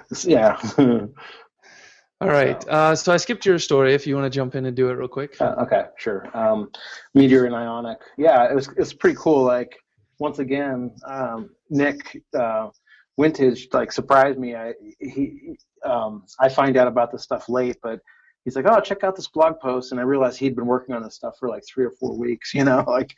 yeah. 0.25 1.07
All 2.19 2.29
right. 2.29 2.67
Uh, 2.67 2.95
so 2.95 3.13
I 3.13 3.17
skipped 3.17 3.45
your 3.45 3.59
story. 3.59 3.93
If 3.93 4.07
you 4.07 4.15
want 4.15 4.31
to 4.31 4.35
jump 4.35 4.55
in 4.55 4.65
and 4.65 4.75
do 4.75 4.89
it 4.89 4.93
real 4.93 5.07
quick. 5.07 5.35
Uh, 5.39 5.55
okay, 5.59 5.85
sure. 5.97 6.29
Um, 6.35 6.71
Meteor 7.13 7.45
and 7.45 7.55
Ionic. 7.55 7.99
Yeah, 8.17 8.49
it 8.49 8.55
was 8.55 8.69
it's 8.77 8.93
pretty 8.93 9.17
cool. 9.19 9.43
Like 9.43 9.77
once 10.19 10.39
again, 10.39 10.91
um, 11.05 11.51
Nick 11.69 12.23
Wientge 13.17 13.67
like 13.73 13.91
surprised 13.91 14.39
me. 14.39 14.55
I 14.55 14.73
he 14.99 15.57
um, 15.83 16.23
I 16.39 16.49
find 16.49 16.77
out 16.77 16.87
about 16.87 17.11
this 17.11 17.23
stuff 17.23 17.49
late, 17.49 17.77
but 17.81 17.99
he's 18.45 18.55
like, 18.55 18.65
"Oh, 18.67 18.79
check 18.79 19.03
out 19.03 19.15
this 19.15 19.27
blog 19.27 19.59
post," 19.59 19.91
and 19.91 19.99
I 19.99 20.03
realized 20.03 20.37
he'd 20.39 20.55
been 20.55 20.67
working 20.67 20.93
on 20.93 21.03
this 21.03 21.15
stuff 21.15 21.35
for 21.39 21.49
like 21.49 21.63
three 21.67 21.85
or 21.85 21.91
four 21.91 22.17
weeks. 22.17 22.53
You 22.53 22.63
know, 22.63 22.83
like 22.87 23.15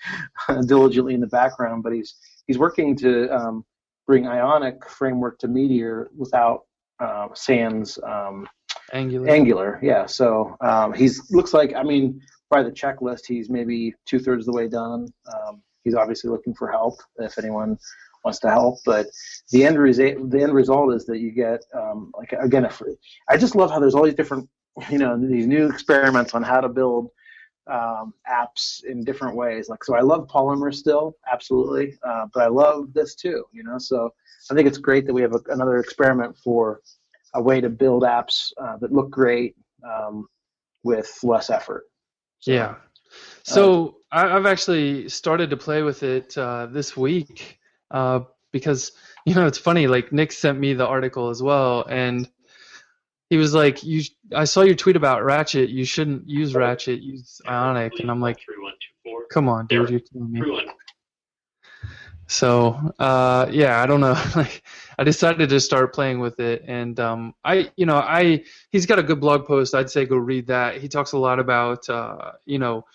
diligently 0.68 1.13
in 1.13 1.22
the 1.22 1.27
background. 1.27 1.84
But 1.84 1.94
he's 1.94 2.15
he's 2.48 2.58
working 2.58 2.96
to 2.98 3.29
um, 3.36 3.65
bring 4.08 4.25
Ionic 4.27 4.89
framework 4.89 5.38
to 5.39 5.48
Meteor 5.48 6.10
without 6.18 6.62
uh, 7.00 7.27
Sans. 7.34 8.00
Um, 8.03 8.48
Angular. 8.94 9.29
Angular, 9.29 9.79
yeah. 9.84 10.06
So 10.06 10.56
um, 10.62 10.94
he's 10.94 11.29
looks 11.32 11.53
like 11.53 11.74
I 11.75 11.84
mean 11.84 12.22
by 12.50 12.63
the 12.63 12.72
checklist 12.72 13.27
he's 13.27 13.50
maybe 13.50 13.94
two 14.06 14.18
thirds 14.18 14.48
of 14.48 14.53
the 14.53 14.58
way 14.58 14.68
done. 14.68 15.08
Um, 15.32 15.62
he's 15.84 15.94
obviously 15.94 16.29
looking 16.32 16.56
for 16.56 16.72
help 16.72 16.96
if 17.18 17.38
anyone 17.38 17.77
wants 18.23 18.39
to 18.39 18.49
help. 18.49 18.79
But 18.85 19.07
the 19.51 19.65
end 19.65 19.77
result 19.77 20.29
the 20.29 20.41
end 20.41 20.53
result 20.53 20.93
is 20.93 21.05
that 21.05 21.19
you 21.19 21.31
get 21.31 21.61
um, 21.73 22.11
like 22.17 22.33
again 22.33 22.65
a 22.65 22.69
free. 22.69 22.95
I 23.29 23.38
just 23.38 23.55
love 23.55 23.71
how 23.71 23.79
there's 23.79 23.95
all 23.95 24.05
these 24.05 24.15
different 24.15 24.49
you 24.89 24.97
know 24.97 25.17
these 25.19 25.47
new 25.47 25.67
experiments 25.67 26.33
on 26.33 26.43
how 26.43 26.61
to 26.61 26.69
build 26.69 27.09
um, 27.69 28.13
apps 28.29 28.83
in 28.83 29.03
different 29.03 29.35
ways. 29.35 29.69
Like 29.69 29.83
so, 29.83 29.95
I 29.95 30.01
love 30.01 30.27
Polymer 30.27 30.73
still, 30.73 31.15
absolutely, 31.31 31.97
uh, 32.03 32.25
but 32.33 32.43
I 32.43 32.47
love 32.47 32.93
this 32.93 33.15
too. 33.15 33.45
You 33.51 33.63
know, 33.63 33.77
so 33.77 34.09
I 34.51 34.55
think 34.55 34.67
it's 34.67 34.77
great 34.77 35.05
that 35.05 35.13
we 35.13 35.21
have 35.21 35.33
a, 35.33 35.41
another 35.49 35.77
experiment 35.77 36.38
for 36.43 36.81
a 37.35 37.41
way 37.41 37.61
to 37.61 37.69
build 37.69 38.03
apps 38.03 38.51
uh, 38.61 38.77
that 38.77 38.91
look 38.91 39.11
great 39.11 39.55
um, 39.88 40.27
with 40.83 41.15
less 41.23 41.49
effort. 41.49 41.83
So, 42.39 42.51
yeah. 42.51 42.75
So 43.43 43.97
uh, 44.11 44.29
I've 44.31 44.45
actually 44.45 45.09
started 45.09 45.49
to 45.49 45.57
play 45.57 45.83
with 45.83 46.03
it 46.03 46.38
uh, 46.38 46.67
this 46.67 46.95
week 46.95 47.58
uh, 47.91 48.22
because 48.51 48.91
you 49.25 49.36
know 49.36 49.48
it's 49.48 49.58
funny. 49.58 49.88
Like 49.88 50.12
Nick 50.12 50.31
sent 50.31 50.60
me 50.60 50.74
the 50.74 50.88
article 50.88 51.29
as 51.29 51.41
well, 51.41 51.86
and 51.88 52.29
he 53.29 53.38
was 53.38 53.53
like, 53.53 53.84
"You, 53.84 54.03
I 54.36 54.46
saw 54.46 54.62
your 54.62 54.75
tweet 54.75 54.96
about 54.96 55.24
Ratchet. 55.24 55.69
You 55.69 55.86
shouldn't 55.86 56.29
use 56.29 56.55
Ratchet. 56.55 57.01
Use 57.01 57.41
Ionic." 57.48 58.00
And 58.00 58.10
I'm 58.10 58.22
like, 58.22 58.39
"Come 59.31 59.50
on, 59.50 59.67
dude, 59.67 59.89
you're 59.89 60.00
killing 60.00 60.31
me." 60.31 60.41
So 62.29 62.93
uh, 63.00 63.48
yeah, 63.51 63.81
I 63.81 63.88
don't 63.88 64.01
know. 64.01 64.13
like 64.36 64.63
I 64.98 65.03
decided 65.03 65.50
to 65.50 65.60
start 65.60 65.93
playing 65.93 66.19
with 66.19 66.39
it, 66.39 66.63
and 66.67 67.00
um, 67.00 67.34
I, 67.43 67.72
you 67.75 67.88
know, 67.88 67.98
I 67.98 68.43
he's 68.69 68.86
got 68.86 69.00
a 69.00 69.03
good 69.03 69.19
blog 69.19 69.46
post. 69.46 69.74
I'd 69.74 69.89
say 69.89 70.05
go 70.05 70.15
read 70.15 70.48
that. 70.48 70.77
He 70.77 70.88
talks 70.88 71.13
a 71.13 71.17
lot 71.17 71.39
about 71.39 71.89
uh, 71.89 72.34
you 72.46 72.60
know 72.60 72.86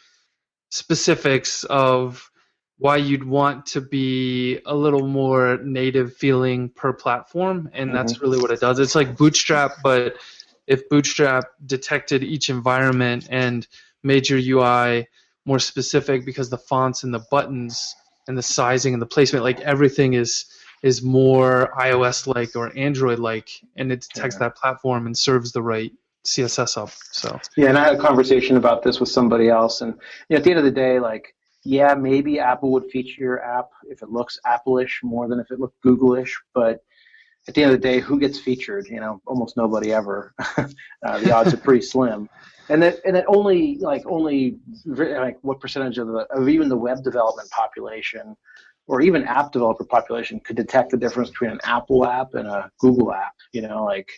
specifics 0.70 1.64
of 1.64 2.30
why 2.78 2.96
you'd 2.96 3.24
want 3.24 3.66
to 3.66 3.80
be 3.80 4.58
a 4.66 4.74
little 4.74 5.06
more 5.06 5.58
native 5.62 6.16
feeling 6.16 6.68
per 6.70 6.92
platform, 6.92 7.70
and 7.72 7.88
mm-hmm. 7.88 7.96
that's 7.96 8.20
really 8.20 8.40
what 8.40 8.50
it 8.50 8.60
does. 8.60 8.78
It's 8.78 8.94
like 8.94 9.16
Bootstrap, 9.16 9.72
but 9.82 10.16
if 10.66 10.88
Bootstrap 10.88 11.44
detected 11.66 12.24
each 12.24 12.50
environment 12.50 13.28
and 13.30 13.66
made 14.02 14.28
your 14.28 14.38
UI 14.38 15.08
more 15.46 15.58
specific 15.58 16.24
because 16.24 16.50
the 16.50 16.58
fonts 16.58 17.04
and 17.04 17.12
the 17.12 17.24
buttons 17.30 17.94
and 18.26 18.36
the 18.36 18.42
sizing 18.42 18.94
and 18.94 19.02
the 19.02 19.06
placement, 19.06 19.44
like 19.44 19.60
everything 19.60 20.14
is 20.14 20.46
is 20.82 21.02
more 21.02 21.72
iOS 21.78 22.26
like 22.26 22.54
or 22.56 22.76
Android 22.76 23.18
like, 23.18 23.48
and 23.76 23.90
it 23.90 24.02
detects 24.02 24.36
yeah. 24.36 24.48
that 24.48 24.56
platform 24.56 25.06
and 25.06 25.16
serves 25.16 25.52
the 25.52 25.62
right 25.62 25.92
CSS 26.26 26.76
up. 26.76 26.90
So 27.12 27.38
yeah, 27.56 27.68
and 27.68 27.78
I 27.78 27.84
had 27.84 27.94
a 27.94 27.98
conversation 27.98 28.56
about 28.56 28.82
this 28.82 29.00
with 29.00 29.08
somebody 29.08 29.48
else, 29.48 29.80
and 29.80 29.94
you 30.28 30.34
know, 30.34 30.38
at 30.38 30.44
the 30.44 30.50
end 30.50 30.58
of 30.58 30.64
the 30.64 30.70
day, 30.70 30.98
like 30.98 31.33
yeah, 31.64 31.94
maybe 31.94 32.38
Apple 32.38 32.72
would 32.72 32.90
feature 32.90 33.22
your 33.22 33.44
app 33.44 33.70
if 33.88 34.02
it 34.02 34.10
looks 34.10 34.38
Apple-ish 34.44 35.00
more 35.02 35.28
than 35.28 35.40
if 35.40 35.50
it 35.50 35.60
looked 35.60 35.80
Google-ish, 35.82 36.38
but 36.54 36.80
at 37.48 37.54
the 37.54 37.62
end 37.62 37.72
of 37.72 37.80
the 37.80 37.86
day, 37.86 38.00
who 38.00 38.18
gets 38.18 38.38
featured? 38.38 38.86
You 38.86 39.00
know, 39.00 39.20
almost 39.26 39.56
nobody 39.56 39.92
ever. 39.92 40.34
uh, 40.56 41.18
the 41.20 41.32
odds 41.34 41.52
are 41.52 41.58
pretty 41.58 41.82
slim 41.92 42.28
and 42.68 42.82
that 42.82 43.00
and 43.04 43.16
that 43.16 43.24
only 43.28 43.78
like 43.78 44.02
only 44.06 44.58
like 44.86 45.38
what 45.42 45.60
percentage 45.60 45.98
of 45.98 46.08
the 46.08 46.26
of 46.30 46.48
even 46.48 46.68
the 46.68 46.76
web 46.76 47.02
development 47.02 47.48
population 47.50 48.36
or 48.86 49.00
even 49.00 49.24
app 49.24 49.52
developer 49.52 49.84
population 49.84 50.40
could 50.40 50.56
detect 50.56 50.90
the 50.90 50.96
difference 50.96 51.30
between 51.30 51.50
an 51.50 51.60
Apple 51.64 52.06
app 52.06 52.34
and 52.34 52.46
a 52.46 52.70
Google 52.78 53.12
app. 53.12 53.34
You 53.52 53.62
know, 53.62 53.84
like 53.84 54.10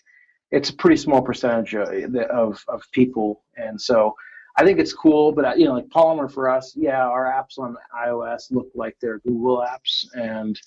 it's 0.51 0.71
a 0.71 0.75
pretty 0.75 0.97
small 0.97 1.23
percentage 1.23 1.75
of 1.75 2.65
of 2.69 2.83
people, 2.93 3.45
and 3.57 3.81
so 3.81 4.15
I 4.59 4.65
think 4.65 4.79
it's 4.79 4.93
cool. 4.93 5.33
But 5.33 5.59
you 5.59 5.67
know, 5.67 5.75
like 5.75 5.89
Polymer 5.89 6.33
for 6.33 6.49
us, 6.49 6.75
yeah, 6.77 7.07
our 7.07 7.25
apps 7.25 7.59
on 7.59 7.77
iOS 8.07 8.51
look 8.51 8.69
like 8.75 8.97
they're 9.01 9.19
Google 9.21 9.59
apps, 9.59 10.07
and 10.15 10.59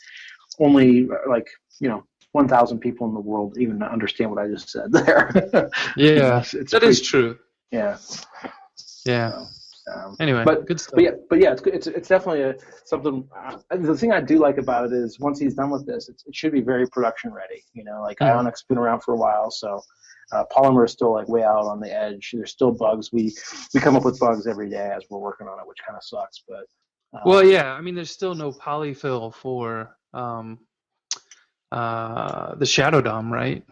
only 0.60 1.08
like 1.27 1.48
you 1.79 1.89
know 1.89 2.03
1,000 2.34 2.79
people 2.79 3.08
in 3.08 3.13
the 3.13 3.19
world 3.19 3.58
even 3.58 3.81
understand 3.81 4.29
what 4.29 4.39
I 4.39 4.48
just 4.48 4.69
said 4.69 4.91
there. 4.91 5.31
yeah, 5.98 6.39
it's, 6.39 6.53
it's 6.53 6.72
that 6.72 6.79
pretty, 6.79 6.91
is 6.91 7.01
true. 7.01 7.38
Yeah. 7.72 7.98
Yeah. 9.05 9.46
Um, 9.96 10.15
anyway, 10.19 10.43
but 10.46 10.67
good 10.67 10.79
stuff. 10.79 10.93
But 10.96 11.03
yeah, 11.03 11.12
but 11.29 11.39
yeah, 11.39 11.51
it's 11.51 11.63
it's 11.63 11.88
it's 11.88 12.08
definitely 12.08 12.43
a, 12.43 12.55
something. 12.86 13.27
Uh, 13.36 13.58
the 13.75 13.98
thing 13.98 14.12
I 14.12 14.22
do 14.22 14.38
like 14.38 14.60
about 14.60 14.86
it 14.86 14.93
is 14.93 15.19
once 15.19 15.39
he's 15.39 15.55
done 15.55 15.72
with 15.72 15.88
this, 15.88 16.10
it 16.10 16.22
should 16.31 16.51
be 16.51 16.62
very 16.62 16.88
production 16.88 17.34
ready. 17.34 17.63
You 17.74 17.84
know, 17.86 18.01
like 18.01 18.19
mm-hmm. 18.19 18.38
Ionic's 18.38 18.62
been 18.62 18.77
around 18.77 19.01
for 19.01 19.15
a 19.15 19.17
while, 19.17 19.50
so 19.50 19.81
uh, 20.31 20.43
Polymer 20.51 20.86
is 20.86 20.91
still 20.91 21.13
like 21.13 21.27
way 21.27 21.43
out 21.43 21.65
on 21.65 21.79
the 21.79 21.91
edge. 21.91 22.31
There's 22.33 22.51
still 22.51 22.71
bugs. 22.71 23.12
We 23.12 23.36
we 23.74 23.79
come 23.79 23.95
up 23.95 24.05
with 24.05 24.19
bugs 24.19 24.48
every 24.48 24.69
day 24.69 24.91
as 24.95 25.03
we're 25.09 25.19
working 25.19 25.48
on 25.48 25.59
it, 25.59 25.67
which 25.67 25.79
kind 25.86 25.98
of 25.98 26.03
sucks. 26.03 26.43
But 26.48 26.65
um, 27.13 27.21
well, 27.25 27.43
yeah, 27.43 27.74
I 27.74 27.81
mean, 27.81 27.95
there's 27.95 28.12
still 28.12 28.36
no 28.36 28.51
polyfill 28.51 29.33
for 29.33 29.95
um, 30.13 30.59
uh, 31.71 32.55
the 32.55 32.65
Shadow 32.65 33.01
DOM, 33.01 33.31
right? 33.31 33.63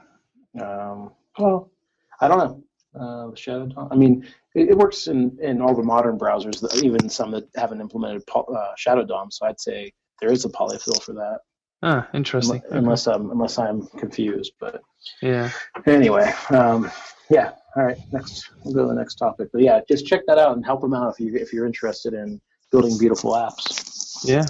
Um, 0.59 1.11
well, 1.37 1.71
I 2.19 2.27
don't 2.27 2.37
know 2.37 2.63
uh, 2.99 3.35
Shadow 3.35 3.67
DOM. 3.67 3.87
I 3.91 3.95
mean, 3.95 4.27
it, 4.55 4.69
it, 4.69 4.77
works 4.77 5.07
in, 5.07 5.37
in 5.41 5.61
all 5.61 5.75
the 5.75 5.83
modern 5.83 6.17
browsers, 6.17 6.63
even 6.83 7.09
some 7.09 7.31
that 7.31 7.47
haven't 7.55 7.81
implemented 7.81 8.23
uh, 8.35 8.71
Shadow 8.77 9.05
DOM. 9.05 9.31
So 9.31 9.45
I'd 9.45 9.59
say 9.59 9.91
there 10.19 10.31
is 10.31 10.45
a 10.45 10.49
polyfill 10.49 11.01
for 11.01 11.13
that. 11.13 11.39
Ah, 11.83 12.07
interesting. 12.13 12.61
Unless, 12.71 13.07
okay. 13.07 13.15
um, 13.15 13.31
unless 13.31 13.59
I'm 13.59 13.85
confused, 13.99 14.53
but 14.59 14.81
yeah. 15.21 15.51
Anyway, 15.85 16.33
um, 16.49 16.89
yeah. 17.29 17.51
All 17.75 17.83
right. 17.83 17.97
Next, 18.11 18.49
we'll 18.63 18.73
go 18.73 18.81
to 18.81 18.87
the 18.87 18.99
next 18.99 19.15
topic. 19.15 19.49
But 19.53 19.61
yeah, 19.61 19.81
just 19.87 20.07
check 20.07 20.21
that 20.27 20.39
out 20.39 20.55
and 20.55 20.65
help 20.65 20.81
them 20.81 20.93
out 20.93 21.13
if 21.13 21.19
you 21.19 21.35
if 21.35 21.53
you're 21.53 21.67
interested 21.67 22.13
in 22.13 22.41
building 22.71 22.97
beautiful 22.97 23.33
apps. 23.33 24.27
Yeah, 24.27 24.45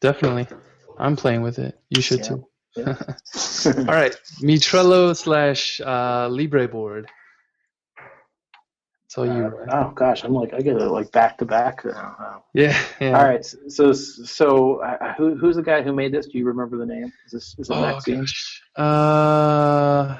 definitely. 0.00 0.46
I'm 0.98 1.16
playing 1.16 1.42
with 1.42 1.58
it. 1.58 1.78
You 1.90 2.00
should 2.00 2.20
yeah. 2.20 2.24
too. 2.24 2.46
Yeah. 2.76 2.96
All 3.66 3.84
right, 3.84 4.16
Trello 4.42 5.14
slash 5.14 5.80
uh, 5.80 6.28
Libre 6.30 6.68
board. 6.68 7.08
So 9.10 9.24
you. 9.24 9.46
Uh, 9.68 9.72
oh 9.72 9.90
gosh, 9.90 10.22
I'm 10.22 10.32
like 10.32 10.54
I 10.54 10.60
get 10.60 10.76
it 10.76 10.84
like 10.84 11.10
back 11.10 11.36
to 11.38 11.44
back 11.44 11.84
now. 11.84 12.44
Yeah, 12.54 12.80
yeah. 13.00 13.18
All 13.18 13.24
right. 13.24 13.44
So 13.44 13.92
so 13.92 14.84
uh, 14.84 15.14
who 15.14 15.34
who's 15.34 15.56
the 15.56 15.64
guy 15.64 15.82
who 15.82 15.92
made 15.92 16.12
this? 16.12 16.26
Do 16.26 16.38
you 16.38 16.46
remember 16.46 16.76
the 16.76 16.86
name? 16.86 17.12
Is 17.26 17.32
this 17.32 17.56
is 17.58 17.70
it 17.70 17.72
oh, 17.72 17.80
Maxime? 17.80 18.20
Gosh. 18.20 18.62
Uh. 18.76 20.16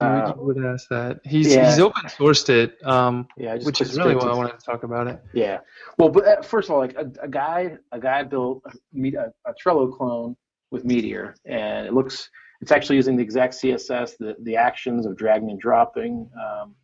Uh, 0.00 0.32
you 0.36 0.42
would 0.44 0.64
ask 0.64 0.88
that. 0.90 1.18
He's 1.24 1.52
yeah. 1.52 1.70
he's 1.70 1.80
open 1.80 2.04
sourced 2.04 2.48
it, 2.50 2.76
um, 2.86 3.26
yeah, 3.36 3.56
which 3.62 3.80
is 3.80 3.96
really 3.98 4.14
why 4.14 4.28
I 4.28 4.34
wanted 4.34 4.60
to 4.60 4.64
talk 4.64 4.84
about 4.84 5.08
it. 5.08 5.20
Yeah. 5.32 5.58
Well, 5.98 6.10
but 6.10 6.26
uh, 6.26 6.42
first 6.42 6.68
of 6.68 6.74
all, 6.74 6.80
like 6.80 6.94
a, 6.94 7.10
a 7.20 7.28
guy 7.28 7.78
a 7.90 7.98
guy 7.98 8.22
built 8.22 8.62
a, 8.64 8.70
a, 8.96 9.50
a 9.50 9.54
Trello 9.54 9.92
clone 9.92 10.36
with 10.70 10.84
Meteor, 10.84 11.34
and 11.46 11.84
it 11.84 11.94
looks 11.94 12.30
it's 12.60 12.70
actually 12.70 12.94
using 12.94 13.16
the 13.16 13.24
exact 13.24 13.54
CSS, 13.54 14.18
the 14.18 14.36
the 14.42 14.54
actions 14.54 15.04
of 15.04 15.16
dragging 15.16 15.50
and 15.50 15.58
dropping. 15.58 16.30
Um, 16.40 16.76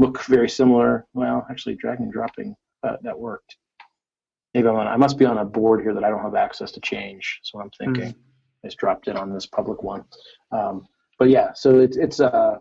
look 0.00 0.24
very 0.24 0.48
similar. 0.48 1.06
Well, 1.14 1.46
actually, 1.50 1.76
dragging 1.76 2.04
and 2.04 2.12
dropping 2.12 2.56
uh, 2.82 2.96
that 3.02 3.18
worked. 3.18 3.56
Maybe 4.54 4.66
I'm 4.66 4.74
on, 4.74 4.88
I 4.88 4.96
must 4.96 5.18
be 5.18 5.24
on 5.24 5.38
a 5.38 5.44
board 5.44 5.82
here 5.82 5.94
that 5.94 6.02
I 6.02 6.08
don't 6.08 6.22
have 6.22 6.34
access 6.34 6.72
to 6.72 6.80
change. 6.80 7.40
So 7.42 7.60
I'm 7.60 7.70
thinking. 7.78 8.10
Mm-hmm. 8.10 8.20
I 8.64 8.68
just 8.68 8.78
dropped 8.78 9.08
in 9.08 9.16
on 9.16 9.32
this 9.32 9.46
public 9.46 9.82
one. 9.82 10.04
Um, 10.52 10.86
but 11.18 11.28
yeah, 11.28 11.52
so 11.54 11.80
it's 11.80 11.96
it's 11.96 12.20
uh 12.20 12.58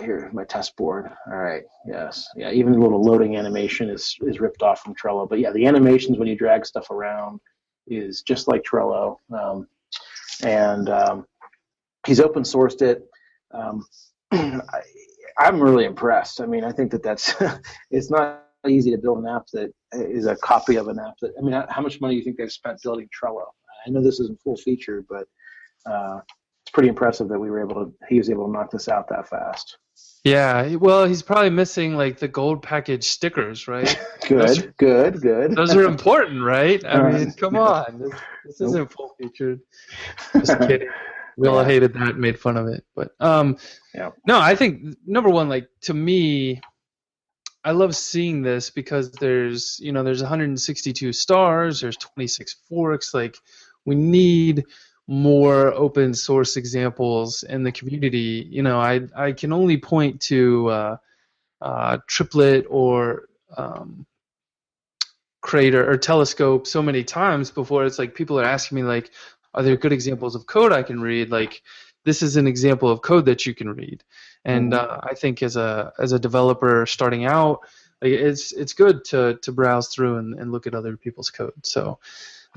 here 0.00 0.30
my 0.32 0.44
test 0.44 0.76
board. 0.76 1.10
All 1.26 1.36
right, 1.36 1.62
yes, 1.86 2.28
yeah. 2.36 2.50
Even 2.50 2.72
the 2.72 2.78
little 2.78 3.02
loading 3.02 3.36
animation 3.36 3.88
is 3.88 4.16
is 4.22 4.40
ripped 4.40 4.62
off 4.62 4.80
from 4.80 4.94
Trello. 4.94 5.28
But 5.28 5.38
yeah, 5.38 5.52
the 5.52 5.66
animations 5.66 6.18
when 6.18 6.28
you 6.28 6.36
drag 6.36 6.66
stuff 6.66 6.90
around 6.90 7.40
is 7.86 8.22
just 8.22 8.48
like 8.48 8.62
Trello. 8.62 9.16
Um, 9.32 9.68
and 10.42 10.88
um, 10.88 11.26
he's 12.06 12.20
open 12.20 12.42
sourced 12.42 12.82
it. 12.82 13.06
Um, 13.52 13.86
I, 14.32 14.80
I'm 15.38 15.60
really 15.60 15.84
impressed. 15.84 16.40
I 16.40 16.46
mean, 16.46 16.64
I 16.64 16.72
think 16.72 16.90
that 16.92 17.02
that's 17.02 17.34
it's 17.90 18.10
not 18.10 18.42
easy 18.66 18.90
to 18.90 18.98
build 18.98 19.18
an 19.18 19.26
app 19.26 19.46
that 19.52 19.72
is 19.92 20.26
a 20.26 20.36
copy 20.36 20.76
of 20.76 20.88
an 20.88 20.98
app 20.98 21.14
that. 21.20 21.32
I 21.38 21.42
mean, 21.42 21.60
how 21.68 21.82
much 21.82 22.00
money 22.00 22.14
do 22.14 22.18
you 22.18 22.24
think 22.24 22.36
they've 22.36 22.50
spent 22.50 22.82
building 22.82 23.08
Trello? 23.08 23.44
I 23.86 23.90
know 23.90 24.02
this 24.02 24.20
isn't 24.20 24.40
full 24.40 24.56
feature, 24.56 25.04
but 25.08 25.26
uh, 25.90 26.20
it's 26.64 26.72
pretty 26.72 26.88
impressive 26.88 27.28
that 27.28 27.38
we 27.38 27.50
were 27.50 27.60
able 27.60 27.86
to. 27.86 27.92
He 28.08 28.18
was 28.18 28.30
able 28.30 28.46
to 28.46 28.52
knock 28.52 28.70
this 28.70 28.88
out 28.88 29.08
that 29.08 29.28
fast. 29.28 29.78
Yeah, 30.24 30.74
well, 30.74 31.06
he's 31.06 31.22
probably 31.22 31.50
missing 31.50 31.96
like 31.96 32.18
the 32.18 32.28
gold 32.28 32.60
package 32.60 33.04
stickers, 33.04 33.68
right? 33.68 33.96
good, 34.28 34.40
Those- 34.40 34.62
good, 34.76 35.20
good. 35.22 35.54
Those 35.54 35.74
are 35.74 35.84
important, 35.84 36.42
right? 36.42 36.84
I 36.84 37.12
mean, 37.12 37.32
come 37.32 37.56
on, 37.56 38.00
this, 38.00 38.20
this 38.44 38.60
isn't 38.60 38.92
full 38.92 39.14
featured. 39.18 39.60
Just 40.32 40.58
kidding. 40.60 40.88
We 41.36 41.48
all 41.48 41.62
hated 41.64 41.92
that, 41.94 42.10
and 42.10 42.18
made 42.18 42.38
fun 42.38 42.56
of 42.56 42.66
it, 42.68 42.84
but 42.94 43.12
um, 43.20 43.58
Yeah. 43.94 44.10
no, 44.26 44.40
I 44.40 44.54
think 44.56 44.96
number 45.06 45.28
one, 45.28 45.48
like 45.48 45.68
to 45.82 45.94
me, 45.94 46.60
I 47.64 47.72
love 47.72 47.94
seeing 47.96 48.42
this 48.42 48.70
because 48.70 49.10
there's 49.12 49.78
you 49.80 49.92
know 49.92 50.02
there's 50.02 50.22
162 50.22 51.12
stars, 51.12 51.80
there's 51.80 51.96
26 51.96 52.54
forks, 52.68 53.12
like 53.12 53.36
we 53.84 53.94
need 53.94 54.64
more 55.08 55.72
open 55.74 56.14
source 56.14 56.56
examples 56.56 57.42
in 57.44 57.62
the 57.62 57.72
community. 57.72 58.46
You 58.50 58.62
know, 58.62 58.78
I 58.80 59.02
I 59.16 59.32
can 59.32 59.52
only 59.52 59.76
point 59.76 60.20
to 60.22 60.68
uh, 60.68 60.96
uh, 61.60 61.98
Triplet 62.08 62.66
or 62.68 63.28
um, 63.56 64.06
Crater 65.40 65.88
or 65.88 65.96
Telescope 65.96 66.66
so 66.66 66.82
many 66.82 67.04
times 67.04 67.50
before 67.50 67.84
it's 67.84 67.98
like 67.98 68.14
people 68.14 68.38
are 68.40 68.44
asking 68.44 68.76
me 68.76 68.82
like, 68.82 69.10
are 69.56 69.62
there 69.62 69.76
good 69.76 69.92
examples 69.92 70.34
of 70.34 70.46
code 70.46 70.72
I 70.72 70.82
can 70.82 71.00
read? 71.00 71.30
Like, 71.30 71.62
this 72.04 72.22
is 72.22 72.36
an 72.36 72.46
example 72.46 72.88
of 72.90 73.00
code 73.02 73.24
that 73.26 73.46
you 73.46 73.54
can 73.54 73.70
read, 73.70 74.04
and 74.44 74.72
Mhm. 74.72 74.78
uh, 74.78 75.00
I 75.02 75.14
think 75.14 75.42
as 75.42 75.56
a 75.56 75.92
as 75.98 76.12
a 76.12 76.18
developer 76.18 76.86
starting 76.86 77.24
out, 77.24 77.60
like, 78.02 78.12
it's 78.12 78.52
it's 78.52 78.74
good 78.74 79.04
to 79.06 79.38
to 79.42 79.52
browse 79.52 79.88
through 79.88 80.18
and, 80.18 80.38
and 80.38 80.52
look 80.52 80.66
at 80.66 80.74
other 80.74 80.96
people's 80.96 81.30
code. 81.30 81.54
So. 81.64 81.98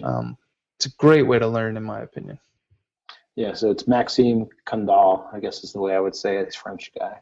Um, 0.01 0.37
it's 0.77 0.85
a 0.85 0.95
great 0.97 1.23
way 1.23 1.37
to 1.39 1.47
learn, 1.47 1.75
in 1.75 1.83
my 1.83 1.99
opinion. 1.99 2.39
Yeah, 3.35 3.53
so 3.53 3.69
it's 3.69 3.85
Maxime 3.85 4.47
Quandalle, 4.65 5.27
I 5.33 5.41
guess 5.41 5.61
is 5.61 5.73
the 5.73 5.79
way 5.81 5.93
I 5.93 5.99
would 5.99 6.15
say 6.15 6.37
it. 6.37 6.45
He's 6.45 6.55
French 6.55 6.89
guy. 6.97 7.19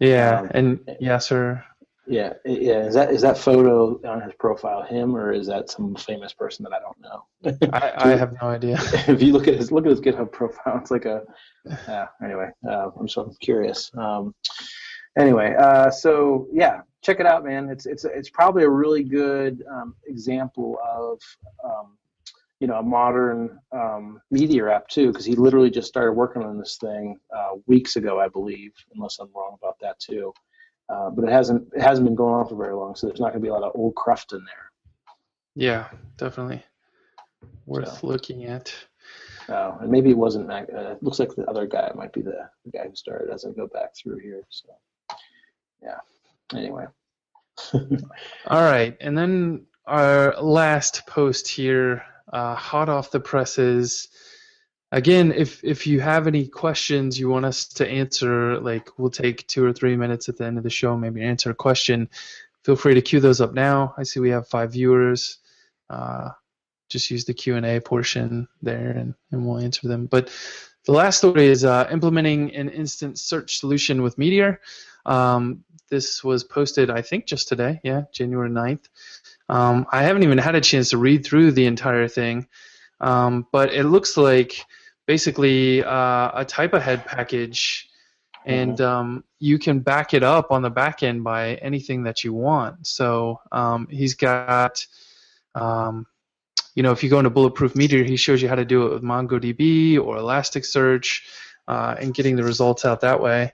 Yeah, 0.00 0.40
Um, 0.40 0.50
and 0.54 0.78
Yasser. 1.02 1.62
Yeah, 2.06 2.34
yeah. 2.44 2.86
Is 2.86 2.94
that 2.94 3.10
is 3.10 3.22
that 3.22 3.38
photo 3.38 3.98
on 4.06 4.20
his 4.20 4.34
profile 4.34 4.82
him 4.82 5.16
or 5.16 5.32
is 5.32 5.46
that 5.46 5.70
some 5.70 5.94
famous 5.94 6.34
person 6.34 6.64
that 6.64 6.72
I 6.72 6.80
don't 6.80 7.00
know? 7.00 7.70
I, 7.72 7.92
I 8.12 8.16
have 8.16 8.34
no 8.42 8.48
idea. 8.48 8.76
if 9.08 9.22
you 9.22 9.32
look 9.32 9.48
at 9.48 9.54
his 9.54 9.72
look 9.72 9.86
at 9.86 9.90
his 9.90 10.00
GitHub 10.00 10.30
profile, 10.30 10.78
it's 10.78 10.90
like 10.90 11.06
a. 11.06 11.22
Uh, 11.88 12.06
anyway, 12.22 12.50
uh, 12.68 12.90
I'm 12.98 13.08
so 13.08 13.22
I'm 13.22 13.34
curious. 13.40 13.90
Um, 13.96 14.34
anyway, 15.18 15.54
uh, 15.58 15.90
so 15.90 16.46
yeah, 16.52 16.82
check 17.02 17.20
it 17.20 17.26
out, 17.26 17.44
man. 17.44 17.70
It's 17.70 17.86
it's 17.86 18.04
it's 18.04 18.28
probably 18.28 18.64
a 18.64 18.70
really 18.70 19.02
good 19.02 19.64
um, 19.70 19.94
example 20.06 20.78
of. 20.86 21.20
Um, 21.64 21.96
you 22.60 22.68
know, 22.68 22.78
a 22.78 22.82
modern 22.82 23.58
um, 23.72 24.22
Meteor 24.30 24.70
app 24.70 24.88
too, 24.88 25.08
because 25.08 25.26
he 25.26 25.34
literally 25.34 25.70
just 25.70 25.88
started 25.88 26.12
working 26.12 26.42
on 26.42 26.56
this 26.56 26.78
thing 26.80 27.18
uh, 27.36 27.56
weeks 27.66 27.96
ago, 27.96 28.20
I 28.20 28.28
believe, 28.28 28.72
unless 28.94 29.18
I'm 29.18 29.28
wrong 29.34 29.58
about 29.60 29.78
that 29.80 29.98
too. 29.98 30.32
Uh, 30.88 31.10
but 31.10 31.24
it 31.24 31.32
hasn't 31.32 31.66
it 31.74 31.80
hasn't 31.80 32.06
been 32.06 32.14
going 32.14 32.34
on 32.34 32.46
for 32.46 32.56
very 32.56 32.74
long, 32.74 32.94
so 32.94 33.06
there's 33.06 33.20
not 33.20 33.30
going 33.32 33.40
to 33.40 33.46
be 33.46 33.48
a 33.48 33.52
lot 33.52 33.62
of 33.62 33.72
old 33.74 33.94
cruft 33.94 34.32
in 34.32 34.38
there. 34.44 34.70
Yeah, 35.54 35.88
definitely 36.16 36.62
worth 37.66 38.00
So. 38.00 38.06
looking 38.06 38.44
at. 38.44 38.74
Uh, 39.48 39.76
and 39.80 39.90
maybe 39.90 40.10
it 40.10 40.16
wasn't. 40.16 40.46
Mac- 40.46 40.72
Uh, 40.72 40.92
it 40.92 41.02
looks 41.02 41.18
like 41.18 41.34
the 41.34 41.44
other 41.48 41.66
guy 41.66 41.90
might 41.94 42.12
be 42.12 42.22
the, 42.22 42.48
the 42.64 42.70
guy 42.70 42.86
who 42.88 42.94
started 42.94 43.30
as 43.30 43.44
I 43.44 43.50
go 43.50 43.66
back 43.66 43.94
through 43.96 44.18
here. 44.18 44.42
So, 44.48 44.68
yeah. 45.82 45.98
Anyway. 46.54 46.86
All 47.74 48.62
right, 48.62 48.96
and 49.00 49.16
then 49.16 49.66
our 49.86 50.34
last 50.40 51.06
post 51.06 51.46
here, 51.46 52.02
uh, 52.32 52.54
hot 52.54 52.88
off 52.88 53.10
the 53.10 53.20
presses. 53.20 54.08
Again, 54.94 55.32
if 55.32 55.64
if 55.64 55.88
you 55.88 55.98
have 55.98 56.28
any 56.28 56.46
questions 56.46 57.18
you 57.18 57.28
want 57.28 57.44
us 57.44 57.66
to 57.66 57.88
answer, 57.88 58.60
like 58.60 58.96
we'll 58.96 59.10
take 59.10 59.44
two 59.48 59.64
or 59.64 59.72
three 59.72 59.96
minutes 59.96 60.28
at 60.28 60.36
the 60.36 60.44
end 60.44 60.56
of 60.56 60.62
the 60.62 60.70
show, 60.70 60.96
maybe 60.96 61.20
answer 61.20 61.50
a 61.50 61.54
question. 61.54 62.08
Feel 62.62 62.76
free 62.76 62.94
to 62.94 63.02
queue 63.02 63.18
those 63.18 63.40
up 63.40 63.54
now. 63.54 63.92
I 63.98 64.04
see 64.04 64.20
we 64.20 64.30
have 64.30 64.46
five 64.46 64.70
viewers. 64.70 65.38
Uh, 65.90 66.30
just 66.88 67.10
use 67.10 67.24
the 67.24 67.34
Q 67.34 67.56
and 67.56 67.66
A 67.66 67.80
portion 67.80 68.46
there, 68.62 68.90
and, 68.90 69.14
and 69.32 69.44
we'll 69.44 69.58
answer 69.58 69.88
them. 69.88 70.06
But 70.06 70.30
the 70.86 70.92
last 70.92 71.18
story 71.18 71.46
is 71.46 71.64
uh, 71.64 71.88
implementing 71.90 72.54
an 72.54 72.68
instant 72.68 73.18
search 73.18 73.58
solution 73.58 74.00
with 74.00 74.16
Meteor. 74.16 74.60
Um, 75.06 75.64
this 75.90 76.22
was 76.22 76.44
posted, 76.44 76.88
I 76.88 77.02
think, 77.02 77.26
just 77.26 77.48
today. 77.48 77.80
Yeah, 77.82 78.02
January 78.12 78.48
9th. 78.48 78.84
Um, 79.48 79.86
I 79.90 80.04
haven't 80.04 80.22
even 80.22 80.38
had 80.38 80.54
a 80.54 80.60
chance 80.60 80.90
to 80.90 80.98
read 80.98 81.26
through 81.26 81.50
the 81.50 81.66
entire 81.66 82.06
thing, 82.06 82.46
um, 83.00 83.44
but 83.50 83.74
it 83.74 83.86
looks 83.86 84.16
like 84.16 84.64
basically 85.06 85.84
uh, 85.84 86.30
a 86.34 86.44
type 86.46 86.72
ahead 86.72 87.04
package, 87.04 87.88
and 88.46 88.80
um, 88.80 89.24
you 89.38 89.58
can 89.58 89.80
back 89.80 90.14
it 90.14 90.22
up 90.22 90.50
on 90.50 90.62
the 90.62 90.70
back 90.70 91.02
end 91.02 91.24
by 91.24 91.54
anything 91.56 92.02
that 92.04 92.24
you 92.24 92.32
want. 92.32 92.86
So 92.86 93.40
um, 93.52 93.88
he's 93.90 94.14
got, 94.14 94.86
um, 95.54 96.06
you 96.74 96.82
know, 96.82 96.92
if 96.92 97.02
you 97.02 97.10
go 97.10 97.18
into 97.18 97.30
Bulletproof 97.30 97.74
Meteor, 97.74 98.04
he 98.04 98.16
shows 98.16 98.42
you 98.42 98.48
how 98.48 98.54
to 98.54 98.64
do 98.64 98.86
it 98.86 98.92
with 98.92 99.02
MongoDB 99.02 99.98
or 99.98 100.16
Elasticsearch, 100.16 101.22
uh, 101.68 101.94
and 101.98 102.12
getting 102.12 102.36
the 102.36 102.44
results 102.44 102.84
out 102.84 103.00
that 103.00 103.20
way. 103.20 103.52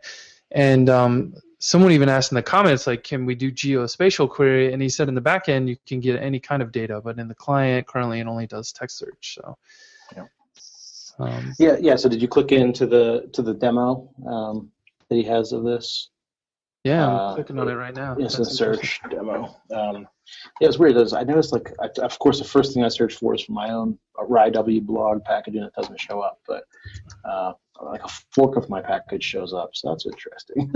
And 0.51 0.91
um, 0.91 1.35
someone 1.61 1.93
even 1.93 2.09
asked 2.09 2.33
in 2.33 2.37
the 2.37 2.43
comments, 2.43 2.87
like, 2.87 3.05
can 3.05 3.27
we 3.27 3.37
do 3.37 3.53
geospatial 3.53 4.29
query? 4.29 4.73
And 4.73 4.83
he 4.83 4.89
said 4.89 5.09
in 5.09 5.15
the 5.15 5.21
back 5.21 5.49
end 5.49 5.69
you 5.69 5.77
can 5.87 6.01
get 6.01 6.21
any 6.21 6.41
kind 6.41 6.63
of 6.63 6.73
data, 6.73 7.01
but 7.01 7.19
in 7.19 7.29
the 7.29 7.35
client 7.35 7.87
currently 7.87 8.19
it 8.19 8.27
only 8.27 8.47
does 8.47 8.73
text 8.73 8.99
search. 8.99 9.37
So. 9.37 9.57
Yeah. 10.17 10.27
Um, 11.19 11.53
Yeah, 11.59 11.77
yeah. 11.81 11.97
So 11.97 12.09
did 12.09 12.23
you 12.23 12.29
click 12.29 12.53
into 12.53 12.87
the 12.87 13.29
to 13.33 13.43
the 13.43 13.55
demo 13.55 14.11
um, 14.27 14.71
that 15.09 15.17
he 15.17 15.25
has 15.25 15.53
of 15.53 15.65
this 15.65 16.11
yeah, 16.85 17.07
I'm 17.07 17.17
Uh, 17.17 17.35
clicking 17.35 17.59
on 17.59 17.69
it 17.69 17.75
right 17.75 17.95
now. 17.95 18.15
That's 18.15 18.39
interesting. 18.39 18.57
search 18.57 19.01
demo? 19.11 19.55
Um, 19.75 20.09
yeah, 20.61 20.69
it's 20.69 20.79
weird. 20.79 20.97
I 21.13 21.25
noticed 21.25 21.53
like, 21.53 21.73
I, 21.81 21.89
of 22.01 22.19
course, 22.19 22.39
the 22.39 22.45
first 22.45 22.73
thing 22.73 22.85
I 22.85 22.89
search 22.89 23.17
for 23.17 23.35
is 23.35 23.43
for 23.43 23.53
my 23.53 23.71
own 23.71 23.99
RIW 24.19 24.87
blog 24.87 25.23
package, 25.25 25.57
and 25.57 25.65
it 25.67 25.73
doesn't 25.75 26.01
show 26.01 26.21
up. 26.21 26.41
But 26.47 26.65
uh, 27.25 27.53
like 27.83 28.03
a 28.03 28.09
fork 28.35 28.57
of 28.57 28.71
my 28.71 28.81
package 28.81 29.25
shows 29.25 29.53
up, 29.53 29.71
so 29.75 29.91
that's 29.91 30.07
interesting. 30.07 30.73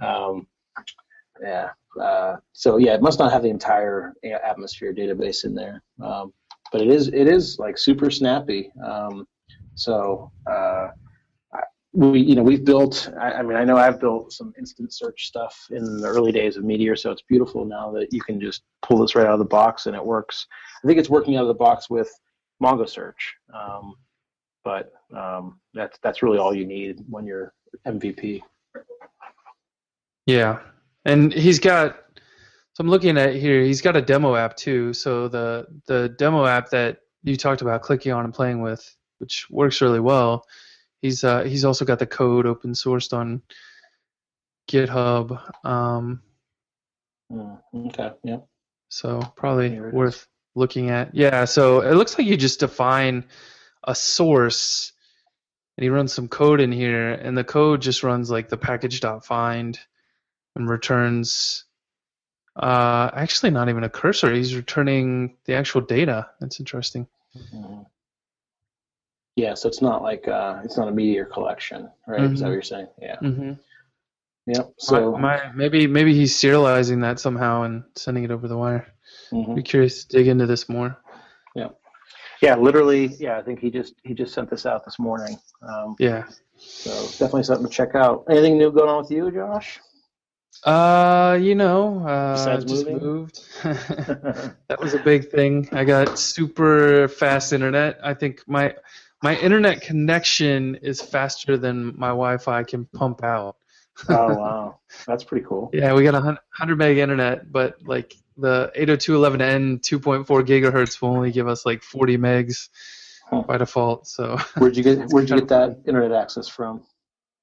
um, 0.00 0.46
yeah. 1.42 1.70
Uh, 2.00 2.36
so 2.52 2.78
yeah, 2.78 2.94
it 2.94 3.02
must 3.02 3.18
not 3.18 3.30
have 3.30 3.42
the 3.42 3.50
entire 3.50 4.14
atmosphere 4.24 4.94
database 4.94 5.44
in 5.44 5.54
there, 5.54 5.82
um, 6.02 6.32
but 6.72 6.80
it 6.80 6.88
is 6.88 7.08
it 7.08 7.26
is 7.26 7.58
like 7.58 7.76
super 7.76 8.10
snappy. 8.10 8.72
Um, 8.82 9.26
so 9.78 10.32
uh, 10.46 10.88
we 11.92 12.20
you 12.20 12.34
know 12.34 12.42
we've 12.42 12.64
built. 12.64 13.10
I, 13.18 13.32
I 13.32 13.42
mean 13.42 13.56
I 13.56 13.64
know 13.64 13.76
I've 13.76 14.00
built 14.00 14.32
some 14.32 14.52
instant 14.58 14.92
search 14.92 15.26
stuff 15.26 15.66
in 15.70 16.00
the 16.00 16.08
early 16.08 16.32
days 16.32 16.56
of 16.56 16.64
Meteor, 16.64 16.96
so 16.96 17.10
it's 17.10 17.22
beautiful 17.22 17.64
now 17.64 17.90
that 17.92 18.12
you 18.12 18.20
can 18.20 18.40
just 18.40 18.62
pull 18.82 18.98
this 18.98 19.14
right 19.14 19.26
out 19.26 19.32
of 19.32 19.38
the 19.38 19.44
box 19.44 19.86
and 19.86 19.96
it 19.96 20.04
works. 20.04 20.46
I 20.82 20.86
think 20.86 20.98
it's 20.98 21.08
working 21.08 21.36
out 21.36 21.42
of 21.42 21.48
the 21.48 21.54
box 21.54 21.88
with 21.88 22.10
Mongo 22.62 22.88
Search, 22.88 23.34
um, 23.54 23.94
but 24.64 24.92
um, 25.16 25.60
that's 25.74 25.98
that's 26.02 26.22
really 26.22 26.38
all 26.38 26.54
you 26.54 26.66
need 26.66 27.04
when 27.08 27.24
you're 27.24 27.54
MVP. 27.86 28.42
Yeah, 30.26 30.58
and 31.04 31.32
he's 31.32 31.58
got. 31.58 32.04
So 32.74 32.82
I'm 32.82 32.90
looking 32.90 33.16
at 33.16 33.34
here. 33.34 33.62
He's 33.62 33.80
got 33.80 33.96
a 33.96 34.02
demo 34.02 34.34
app 34.34 34.56
too. 34.56 34.92
So 34.92 35.28
the 35.28 35.66
the 35.86 36.10
demo 36.18 36.46
app 36.46 36.68
that 36.70 36.98
you 37.22 37.36
talked 37.36 37.62
about 37.62 37.82
clicking 37.82 38.12
on 38.12 38.24
and 38.24 38.34
playing 38.34 38.60
with, 38.60 38.96
which 39.18 39.46
works 39.50 39.80
really 39.80 40.00
well. 40.00 40.46
He's 41.02 41.22
uh, 41.24 41.44
he's 41.44 41.64
also 41.64 41.84
got 41.84 41.98
the 41.98 42.06
code 42.06 42.46
open 42.46 42.72
sourced 42.72 43.12
on 43.12 43.42
GitHub. 44.70 45.40
Um, 45.64 46.22
Mm, 47.30 47.58
okay, 47.88 48.10
yeah. 48.24 48.38
so 48.88 49.20
probably 49.36 49.66
it 49.66 49.84
is. 49.84 49.92
worth 49.92 50.26
looking 50.54 50.88
at. 50.88 51.14
Yeah. 51.14 51.44
So 51.44 51.82
it 51.82 51.92
looks 51.94 52.16
like 52.18 52.26
you 52.26 52.38
just 52.38 52.60
define 52.60 53.26
a 53.84 53.94
source, 53.94 54.92
and 55.76 55.82
he 55.84 55.90
runs 55.90 56.12
some 56.12 56.28
code 56.28 56.60
in 56.60 56.72
here, 56.72 57.10
and 57.12 57.36
the 57.36 57.44
code 57.44 57.82
just 57.82 58.02
runs 58.02 58.30
like 58.30 58.48
the 58.48 58.56
package.find 58.56 59.78
and 60.56 60.68
returns. 60.70 61.64
Uh, 62.56 63.10
actually, 63.12 63.50
not 63.50 63.68
even 63.68 63.84
a 63.84 63.90
cursor. 63.90 64.32
He's 64.32 64.56
returning 64.56 65.36
the 65.44 65.54
actual 65.54 65.82
data. 65.82 66.30
That's 66.40 66.58
interesting. 66.58 67.06
Mhm. 67.36 67.84
Yeah, 69.38 69.54
so 69.54 69.68
it's 69.68 69.80
not 69.80 70.02
like 70.02 70.26
uh, 70.26 70.60
it's 70.64 70.76
not 70.76 70.88
a 70.88 70.90
meteor 70.90 71.24
collection, 71.24 71.88
right? 72.08 72.22
Is 72.24 72.40
that 72.40 72.46
Mhm. 72.46 72.48
what 72.48 72.52
you're 72.54 72.62
saying? 72.62 72.88
Yeah. 73.00 73.16
Mm-hmm. 73.22 73.52
Yep. 74.48 74.72
So 74.78 75.12
my, 75.12 75.18
my, 75.20 75.52
maybe 75.54 75.86
maybe 75.86 76.12
he's 76.12 76.34
serializing 76.34 77.02
that 77.02 77.20
somehow 77.20 77.62
and 77.62 77.84
sending 77.94 78.24
it 78.24 78.32
over 78.32 78.48
the 78.48 78.56
wire. 78.56 78.86
mhm. 79.30 79.54
Be 79.54 79.62
curious 79.62 80.04
to 80.04 80.16
dig 80.16 80.26
into 80.26 80.46
this 80.46 80.68
more. 80.68 80.96
Yeah. 81.54 81.68
Yeah, 82.42 82.56
literally, 82.56 83.06
yeah. 83.20 83.38
I 83.38 83.42
think 83.42 83.60
he 83.60 83.70
just 83.70 83.94
he 84.02 84.12
just 84.12 84.34
sent 84.34 84.50
this 84.50 84.66
out 84.66 84.84
this 84.84 84.98
morning. 84.98 85.38
Um, 85.62 85.94
Yeah. 86.00 86.24
so 86.56 86.90
definitely 87.20 87.44
something 87.44 87.66
to 87.68 87.72
check 87.72 87.94
out. 87.94 88.24
Anything 88.28 88.58
new 88.58 88.72
going 88.72 88.88
on 88.88 89.02
with 89.02 89.10
you, 89.12 89.30
Josh? 89.30 89.78
Uh, 90.64 91.38
you 91.40 91.54
know, 91.54 92.04
uh, 92.04 92.32
Besides 92.32 92.64
just 92.64 92.86
moving? 92.86 92.98
moved. 93.06 93.36
that 94.68 94.80
was 94.80 94.94
a 94.94 94.98
big 94.98 95.30
thing. 95.30 95.68
I 95.70 95.84
got 95.84 96.18
super 96.18 97.06
fast 97.06 97.52
internet. 97.52 98.00
I 98.02 98.14
think 98.14 98.42
my 98.48 98.74
my 99.22 99.36
internet 99.36 99.80
connection 99.80 100.76
is 100.76 101.00
faster 101.00 101.56
than 101.56 101.98
my 101.98 102.08
Wi-Fi 102.08 102.62
can 102.64 102.84
pump 102.86 103.24
out. 103.24 103.56
oh 104.08 104.34
wow, 104.34 104.78
that's 105.06 105.24
pretty 105.24 105.44
cool. 105.46 105.70
Yeah, 105.72 105.94
we 105.94 106.04
got 106.04 106.14
a 106.14 106.20
100 106.20 106.76
meg 106.76 106.98
internet, 106.98 107.50
but 107.50 107.76
like 107.84 108.14
the 108.36 108.70
802.11n 108.76 109.80
2.4 109.80 110.24
gigahertz 110.46 111.02
will 111.02 111.10
only 111.10 111.32
give 111.32 111.48
us 111.48 111.66
like 111.66 111.82
40 111.82 112.16
megs 112.18 112.68
Huh. 113.28 113.42
by 113.42 113.58
default. 113.58 114.06
So 114.06 114.38
Where'd 114.58 114.76
you 114.76 114.82
get 114.82 114.98
Where'd 115.10 115.28
you 115.28 115.34
get 115.34 115.42
of 115.42 115.48
that 115.48 115.78
internet 115.86 116.12
access 116.12 116.48
from? 116.48 116.82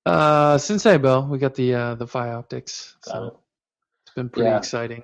uh, 0.07 0.55
Cincy 0.55 0.99
Bell, 1.01 1.27
we 1.27 1.37
got 1.37 1.53
the 1.55 1.75
uh, 1.75 1.95
the 1.95 2.05
Fioptics. 2.05 2.93
Got 3.05 3.15
So 3.15 3.23
it. 3.27 3.33
it's 4.05 4.15
been 4.15 4.29
pretty 4.29 4.49
Yeah. 4.49 4.57
exciting. 4.57 5.03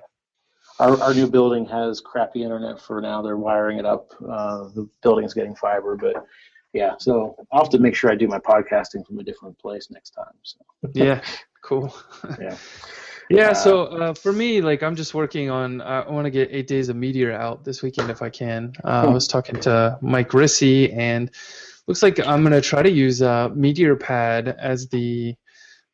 Our 0.80 1.00
our 1.00 1.14
new 1.14 1.28
building 1.28 1.66
has 1.66 2.00
crappy 2.00 2.42
internet 2.42 2.80
for 2.80 3.00
now. 3.00 3.22
They're 3.22 3.36
wiring 3.36 3.78
it 3.78 3.84
up. 3.86 4.10
Uh, 4.20 4.68
the 4.74 4.88
building's 5.02 5.34
getting 5.34 5.54
fiber, 5.54 5.96
but 5.96 6.24
yeah. 6.72 6.94
So 6.98 7.36
I'll 7.52 7.62
have 7.64 7.70
to 7.70 7.78
make 7.78 7.94
sure 7.94 8.10
I 8.10 8.14
do 8.14 8.26
my 8.28 8.38
podcasting 8.38 9.06
from 9.06 9.18
a 9.18 9.22
different 9.24 9.58
place 9.58 9.88
next 9.90 10.10
time. 10.10 10.34
So 10.42 10.58
Yeah, 10.94 11.20
cool. 11.62 11.94
yeah. 12.40 12.56
Yeah, 13.30 13.50
Uh, 13.50 13.54
so 13.54 13.82
uh, 13.84 14.14
for 14.14 14.30
me, 14.30 14.60
like 14.60 14.82
I'm 14.82 14.94
just 14.94 15.14
working 15.14 15.48
on. 15.48 15.80
Uh, 15.80 16.04
I 16.06 16.10
want 16.10 16.26
to 16.26 16.30
get 16.30 16.48
Eight 16.52 16.66
Days 16.66 16.90
of 16.90 16.96
Meteor 16.96 17.32
out 17.32 17.64
this 17.64 17.80
weekend 17.82 18.10
if 18.10 18.20
I 18.20 18.28
can. 18.28 18.74
Uh, 18.84 18.88
I 18.88 19.06
was 19.06 19.26
talking 19.26 19.58
to 19.60 19.96
Mike 20.02 20.30
Rissy, 20.30 20.94
and 20.94 21.30
looks 21.86 22.02
like 22.02 22.18
I'm 22.20 22.42
gonna 22.42 22.60
try 22.60 22.82
to 22.82 22.90
use 22.90 23.22
uh, 23.22 23.48
Meteor 23.54 23.96
Pad 23.96 24.48
as 24.48 24.88
the, 24.88 25.34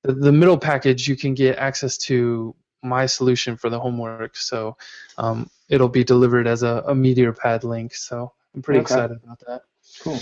the 0.03 0.15
the 0.15 0.33
middle 0.33 0.59
package. 0.59 1.07
You 1.07 1.15
can 1.15 1.35
get 1.35 1.59
access 1.59 1.97
to 2.09 2.57
my 2.83 3.07
solution 3.07 3.57
for 3.57 3.71
the 3.71 3.79
homework, 3.79 4.37
so 4.37 4.77
um, 5.17 5.49
it'll 5.69 5.89
be 5.89 6.03
delivered 6.03 6.49
as 6.49 6.65
a, 6.65 6.83
a 6.89 6.95
Meteor 6.95 7.35
Pad 7.35 7.63
link. 7.63 7.95
So 7.95 8.33
I'm 8.53 8.63
pretty 8.63 8.81
Okay. 8.81 8.85
excited 8.95 9.19
about 9.23 9.39
that. 9.47 9.63
Cool. 10.01 10.19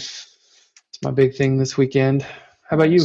It's 0.97 1.05
my 1.05 1.11
big 1.11 1.35
thing 1.35 1.59
this 1.59 1.77
weekend. 1.77 2.23
How 2.23 2.77
about 2.79 2.89
you? 2.89 3.05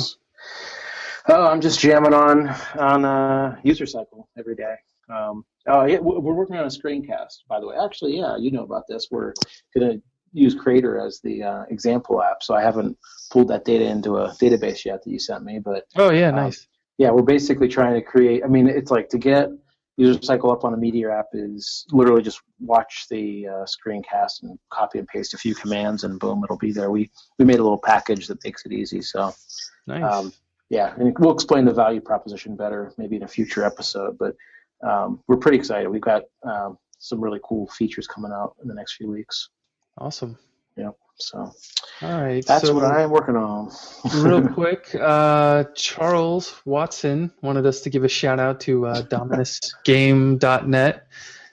Oh, 1.28 1.46
I'm 1.48 1.60
just 1.60 1.78
jamming 1.82 2.14
on 2.14 2.48
on 2.80 3.04
uh, 3.04 3.58
user 3.64 3.86
cycle 3.86 4.30
every 4.38 4.56
day. 4.56 4.76
Um, 5.10 5.44
oh 5.68 5.84
yeah, 5.84 6.00
we- 6.00 6.18
we're 6.18 6.34
working 6.34 6.56
on 6.56 6.64
a 6.64 6.68
screencast, 6.68 7.40
by 7.50 7.60
the 7.60 7.68
way. 7.68 7.76
Actually, 7.84 8.16
yeah, 8.18 8.38
you 8.38 8.50
know 8.50 8.64
about 8.64 8.84
this. 8.88 9.10
We're 9.12 9.34
gonna 9.78 9.96
use 10.32 10.56
Crater 10.56 11.06
as 11.06 11.20
the 11.22 11.44
uh, 11.44 11.64
example 11.70 12.24
app, 12.24 12.42
so 12.44 12.54
I 12.54 12.62
haven't 12.62 12.98
pulled 13.30 13.50
that 13.50 13.66
data 13.66 13.84
into 13.84 14.16
a 14.20 14.30
database 14.42 14.86
yet 14.86 15.04
that 15.04 15.10
you 15.12 15.20
sent 15.20 15.44
me, 15.44 15.60
but 15.60 15.84
Oh 15.98 16.12
yeah, 16.14 16.30
Um, 16.30 16.36
nice. 16.36 16.68
yeah, 16.98 17.12
we're 17.12 17.24
basically 17.24 17.68
trying 17.68 17.96
to 17.96 18.02
create. 18.02 18.42
I 18.46 18.48
mean, 18.48 18.70
it's 18.70 18.90
like 18.90 19.10
to 19.10 19.18
get 19.18 19.50
user 20.02 20.22
cycle 20.22 20.52
up 20.52 20.64
on 20.64 20.74
a 20.74 20.78
Meteor 20.78 21.12
app 21.12 21.28
is 21.34 21.86
literally 21.92 22.22
just 22.22 22.42
watch 22.60 23.06
the 23.10 23.48
uh, 23.48 23.66
screencast 23.66 24.44
and 24.44 24.58
copy 24.70 25.00
and 25.00 25.08
paste 25.08 25.34
a 25.34 25.38
few 25.38 25.56
commands, 25.56 26.04
and 26.04 26.20
boom, 26.20 26.44
it'll 26.44 26.58
be 26.58 26.72
there. 26.72 26.92
We 26.92 27.12
we 27.38 27.46
made 27.46 27.60
a 27.60 27.64
little 27.64 27.82
package 27.84 28.28
that 28.28 28.44
makes 28.44 28.66
it 28.66 28.72
easy. 28.72 29.02
So 29.02 29.34
Nice. 29.88 30.04
um, 30.04 30.34
yeah, 30.70 30.94
and 30.98 31.16
we'll 31.20 31.34
explain 31.34 31.66
the 31.66 31.74
value 31.74 32.02
proposition 32.02 32.56
better 32.56 32.94
maybe 32.98 33.16
in 33.16 33.24
a 33.24 33.28
future 33.28 33.64
episode. 33.64 34.18
But 34.18 34.36
um, 34.84 35.22
we're 35.28 35.38
pretty 35.38 35.58
excited. 35.58 35.90
We've 35.90 36.02
got 36.02 36.24
um, 36.44 36.78
some 37.00 37.20
really 37.20 37.40
cool 37.44 37.68
features 37.68 38.08
coming 38.08 38.32
out 38.32 38.56
in 38.62 38.68
the 38.68 38.76
next 38.76 38.96
few 38.96 39.10
weeks. 39.10 39.50
awesome. 39.98 40.38
So 41.18 41.52
All 42.02 42.22
right. 42.22 42.46
that's 42.46 42.48
so 42.48 42.74
what 42.74 42.86
I 42.86 43.04
am 43.04 43.12
working 43.12 43.36
on. 43.36 43.72
Real 44.12 44.42
quick, 44.54 44.96
uh, 45.00 45.66
Charles 45.76 46.56
Watson 46.66 47.32
wanted 47.42 47.66
us 47.66 47.82
to 47.82 47.90
give 47.90 48.04
a 48.04 48.10
shout 48.10 48.40
out 48.40 48.60
to 48.62 48.86
uh, 48.86 49.02
DominusGame.net. 49.04 51.08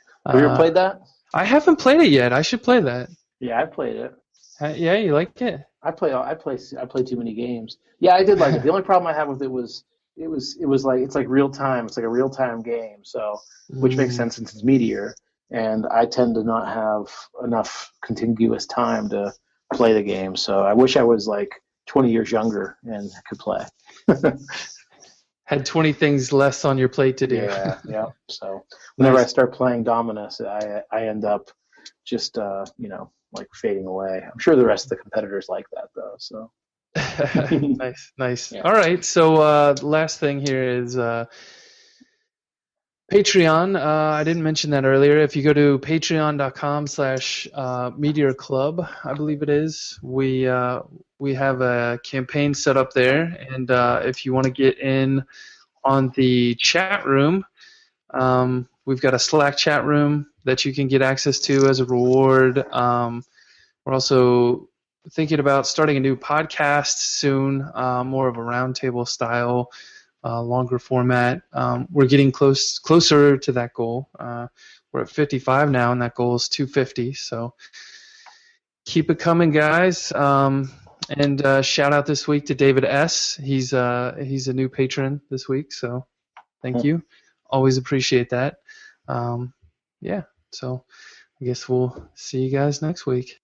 Have 0.31 0.40
you 0.40 0.46
ever 0.46 0.48
Uh, 0.48 0.54
played 0.54 0.74
that? 0.74 1.00
I 1.35 1.44
haven't 1.44 1.76
played 1.76 2.00
it 2.00 2.11
yet. 2.11 2.33
I 2.33 2.42
should 2.42 2.62
play 2.62 2.81
that. 2.81 3.11
Yeah, 3.40 3.61
I 3.61 3.66
played 3.66 3.96
it. 3.96 4.14
Uh, 4.61 4.74
yeah, 4.76 4.94
you 4.94 5.14
like 5.14 5.40
it? 5.42 5.61
I 5.83 5.90
play. 5.92 6.12
I 6.12 6.35
play. 6.35 6.59
I 6.81 6.85
play 6.87 7.04
too 7.04 7.16
many 7.16 7.35
games. 7.35 7.78
Yeah, 8.00 8.14
I 8.14 8.24
did 8.24 8.38
like 8.38 8.54
it. 8.54 8.62
The 8.62 8.70
only 8.70 8.83
problem 8.83 9.12
I 9.12 9.16
had 9.16 9.28
with 9.28 9.42
it 9.42 9.50
was 9.50 9.85
it 10.16 10.28
was 10.28 10.57
it 10.61 10.66
was 10.66 10.85
like 10.85 11.00
it's 11.00 11.14
like 11.14 11.28
real 11.28 11.48
time. 11.50 11.87
It's 11.87 11.96
like 11.96 12.04
a 12.04 12.09
real 12.09 12.28
time 12.31 12.62
game. 12.62 13.04
So 13.04 13.40
which 13.78 13.96
makes 13.96 14.12
Mm, 14.12 14.16
sense 14.16 14.37
since 14.37 14.52
it's 14.52 14.64
Meteor, 14.64 15.14
and 15.50 15.87
I 15.87 16.06
tend 16.06 16.34
to 16.34 16.44
not 16.44 16.68
have 16.68 17.06
enough 17.44 17.92
contiguous 18.04 18.66
time 18.66 19.08
to 19.11 19.32
play 19.72 19.92
the 19.92 20.02
game. 20.02 20.37
So 20.37 20.62
I 20.62 20.74
wish 20.74 20.96
I 20.96 21.02
was 21.02 21.26
like 21.26 21.50
20 21.87 22.11
years 22.11 22.30
younger 22.30 22.76
and 22.84 23.11
could 23.28 23.38
play. 23.38 23.64
Had 25.44 25.64
20 25.64 25.94
things 25.94 26.32
less 26.32 26.66
on 26.66 26.76
your 26.76 26.90
plate 26.90 27.16
to 27.18 27.26
do. 27.26 27.37
Yeah, 27.37 27.78
yeah. 27.88 28.06
So 28.28 28.64
whenever 28.96 29.18
I 29.18 29.24
start 29.24 29.54
playing 29.54 29.84
Dominus, 29.84 30.42
I 30.42 30.82
I 30.92 31.06
end 31.06 31.24
up 31.24 31.50
just 32.04 32.37
uh, 32.37 32.66
you 32.76 32.90
know 32.90 33.11
like 33.32 33.48
fading 33.54 33.87
away. 33.87 34.22
I'm 34.22 34.38
sure 34.38 34.56
the 34.56 34.66
rest 34.66 34.84
of 34.84 34.90
the 34.90 34.96
competitors 34.96 35.46
like 35.48 35.64
that 35.72 35.88
though. 35.96 36.16
So 36.18 36.50
nice, 37.78 38.12
nice. 38.18 38.52
Yeah. 38.52 38.61
All 38.62 38.72
right. 38.72 39.02
So 39.02 39.37
uh, 39.37 39.76
last 39.80 40.20
thing 40.20 40.40
here 40.40 40.64
is 40.64 40.98
uh, 40.98 41.24
Patreon. 43.11 43.75
Uh, 43.75 44.12
I 44.12 44.23
didn't 44.23 44.42
mention 44.42 44.71
that 44.73 44.85
earlier. 44.85 45.16
If 45.16 45.35
you 45.35 45.42
go 45.42 45.55
to 45.55 45.79
patreon.com 45.79 46.87
slash 46.87 47.49
uh, 47.55 47.90
Meteor 47.97 48.35
Club, 48.35 48.87
I 49.03 49.14
believe 49.14 49.40
it 49.42 49.49
is, 49.49 49.99
we 50.03 50.47
uh, 50.47 50.83
we 51.18 51.33
have 51.33 51.62
a 51.62 51.99
campaign 52.05 52.53
set 52.53 52.77
up 52.77 52.92
there. 52.92 53.23
And 53.51 53.71
uh, 53.71 54.03
if 54.05 54.27
you 54.27 54.35
want 54.35 54.44
to 54.44 54.51
get 54.53 54.79
in 54.79 55.25
on 55.85 56.11
the 56.16 56.55
chat 56.57 57.07
room, 57.07 57.47
um, 58.11 58.68
we've 58.85 59.01
got 59.01 59.14
a 59.14 59.18
Slack 59.18 59.57
chat 59.57 59.87
room 59.87 60.27
that 60.44 60.66
you 60.66 60.75
can 60.75 60.87
get 60.87 61.01
access 61.01 61.38
to 61.40 61.66
as 61.66 61.81
a 61.81 61.87
reward. 61.87 62.59
Um, 62.75 63.25
we're 63.87 63.94
also 63.94 64.68
thinking 65.12 65.40
about 65.40 65.66
starting 65.66 65.97
a 65.97 66.01
new 66.01 66.14
podcast 66.14 66.99
soon, 66.99 67.66
uh, 67.75 68.05
more 68.05 68.29
of 68.29 68.37
a 68.37 68.40
roundtable 68.40 69.09
style, 69.09 69.71
uh, 70.24 70.42
longer 70.42 70.78
format. 70.78 71.42
Um, 71.52 71.87
we're 71.90 72.07
getting 72.07 72.33
close 72.33 72.78
closer 72.78 73.37
to 73.38 73.52
that 73.52 73.72
goal. 73.74 74.09
Uh, 74.18 74.48
we're 74.92 75.02
at 75.02 75.11
55 75.11 75.70
now, 75.70 75.92
and 75.92 76.02
that 76.02 76.14
goal 76.14 76.35
is 76.35 76.48
250. 76.48 77.14
So 77.14 77.54
keep 78.85 79.11
it 79.11 79.18
coming, 79.18 79.50
guys. 79.50 80.12
Um, 80.12 80.70
and 81.09 81.44
uh, 81.44 81.62
shout 81.62 81.92
out 81.92 82.07
this 82.07 82.28
week 82.28 82.46
to 82.46 82.54
David 82.54 82.85
S. 82.85 83.37
He's 83.42 83.72
uh, 83.72 84.16
he's 84.22 84.48
a 84.48 84.52
new 84.52 84.68
patron 84.68 85.20
this 85.31 85.48
week, 85.48 85.72
so 85.72 86.07
thank 86.62 86.85
you. 86.85 87.02
Always 87.50 87.78
appreciate 87.78 88.31
that. 88.31 88.57
Um, 89.07 89.54
yeah. 90.00 90.22
So 90.52 90.85
I 91.40 91.44
guess 91.44 91.68
we'll 91.68 92.11
see 92.14 92.42
you 92.42 92.50
guys 92.50 92.83
next 92.83 93.07
week. 93.07 93.40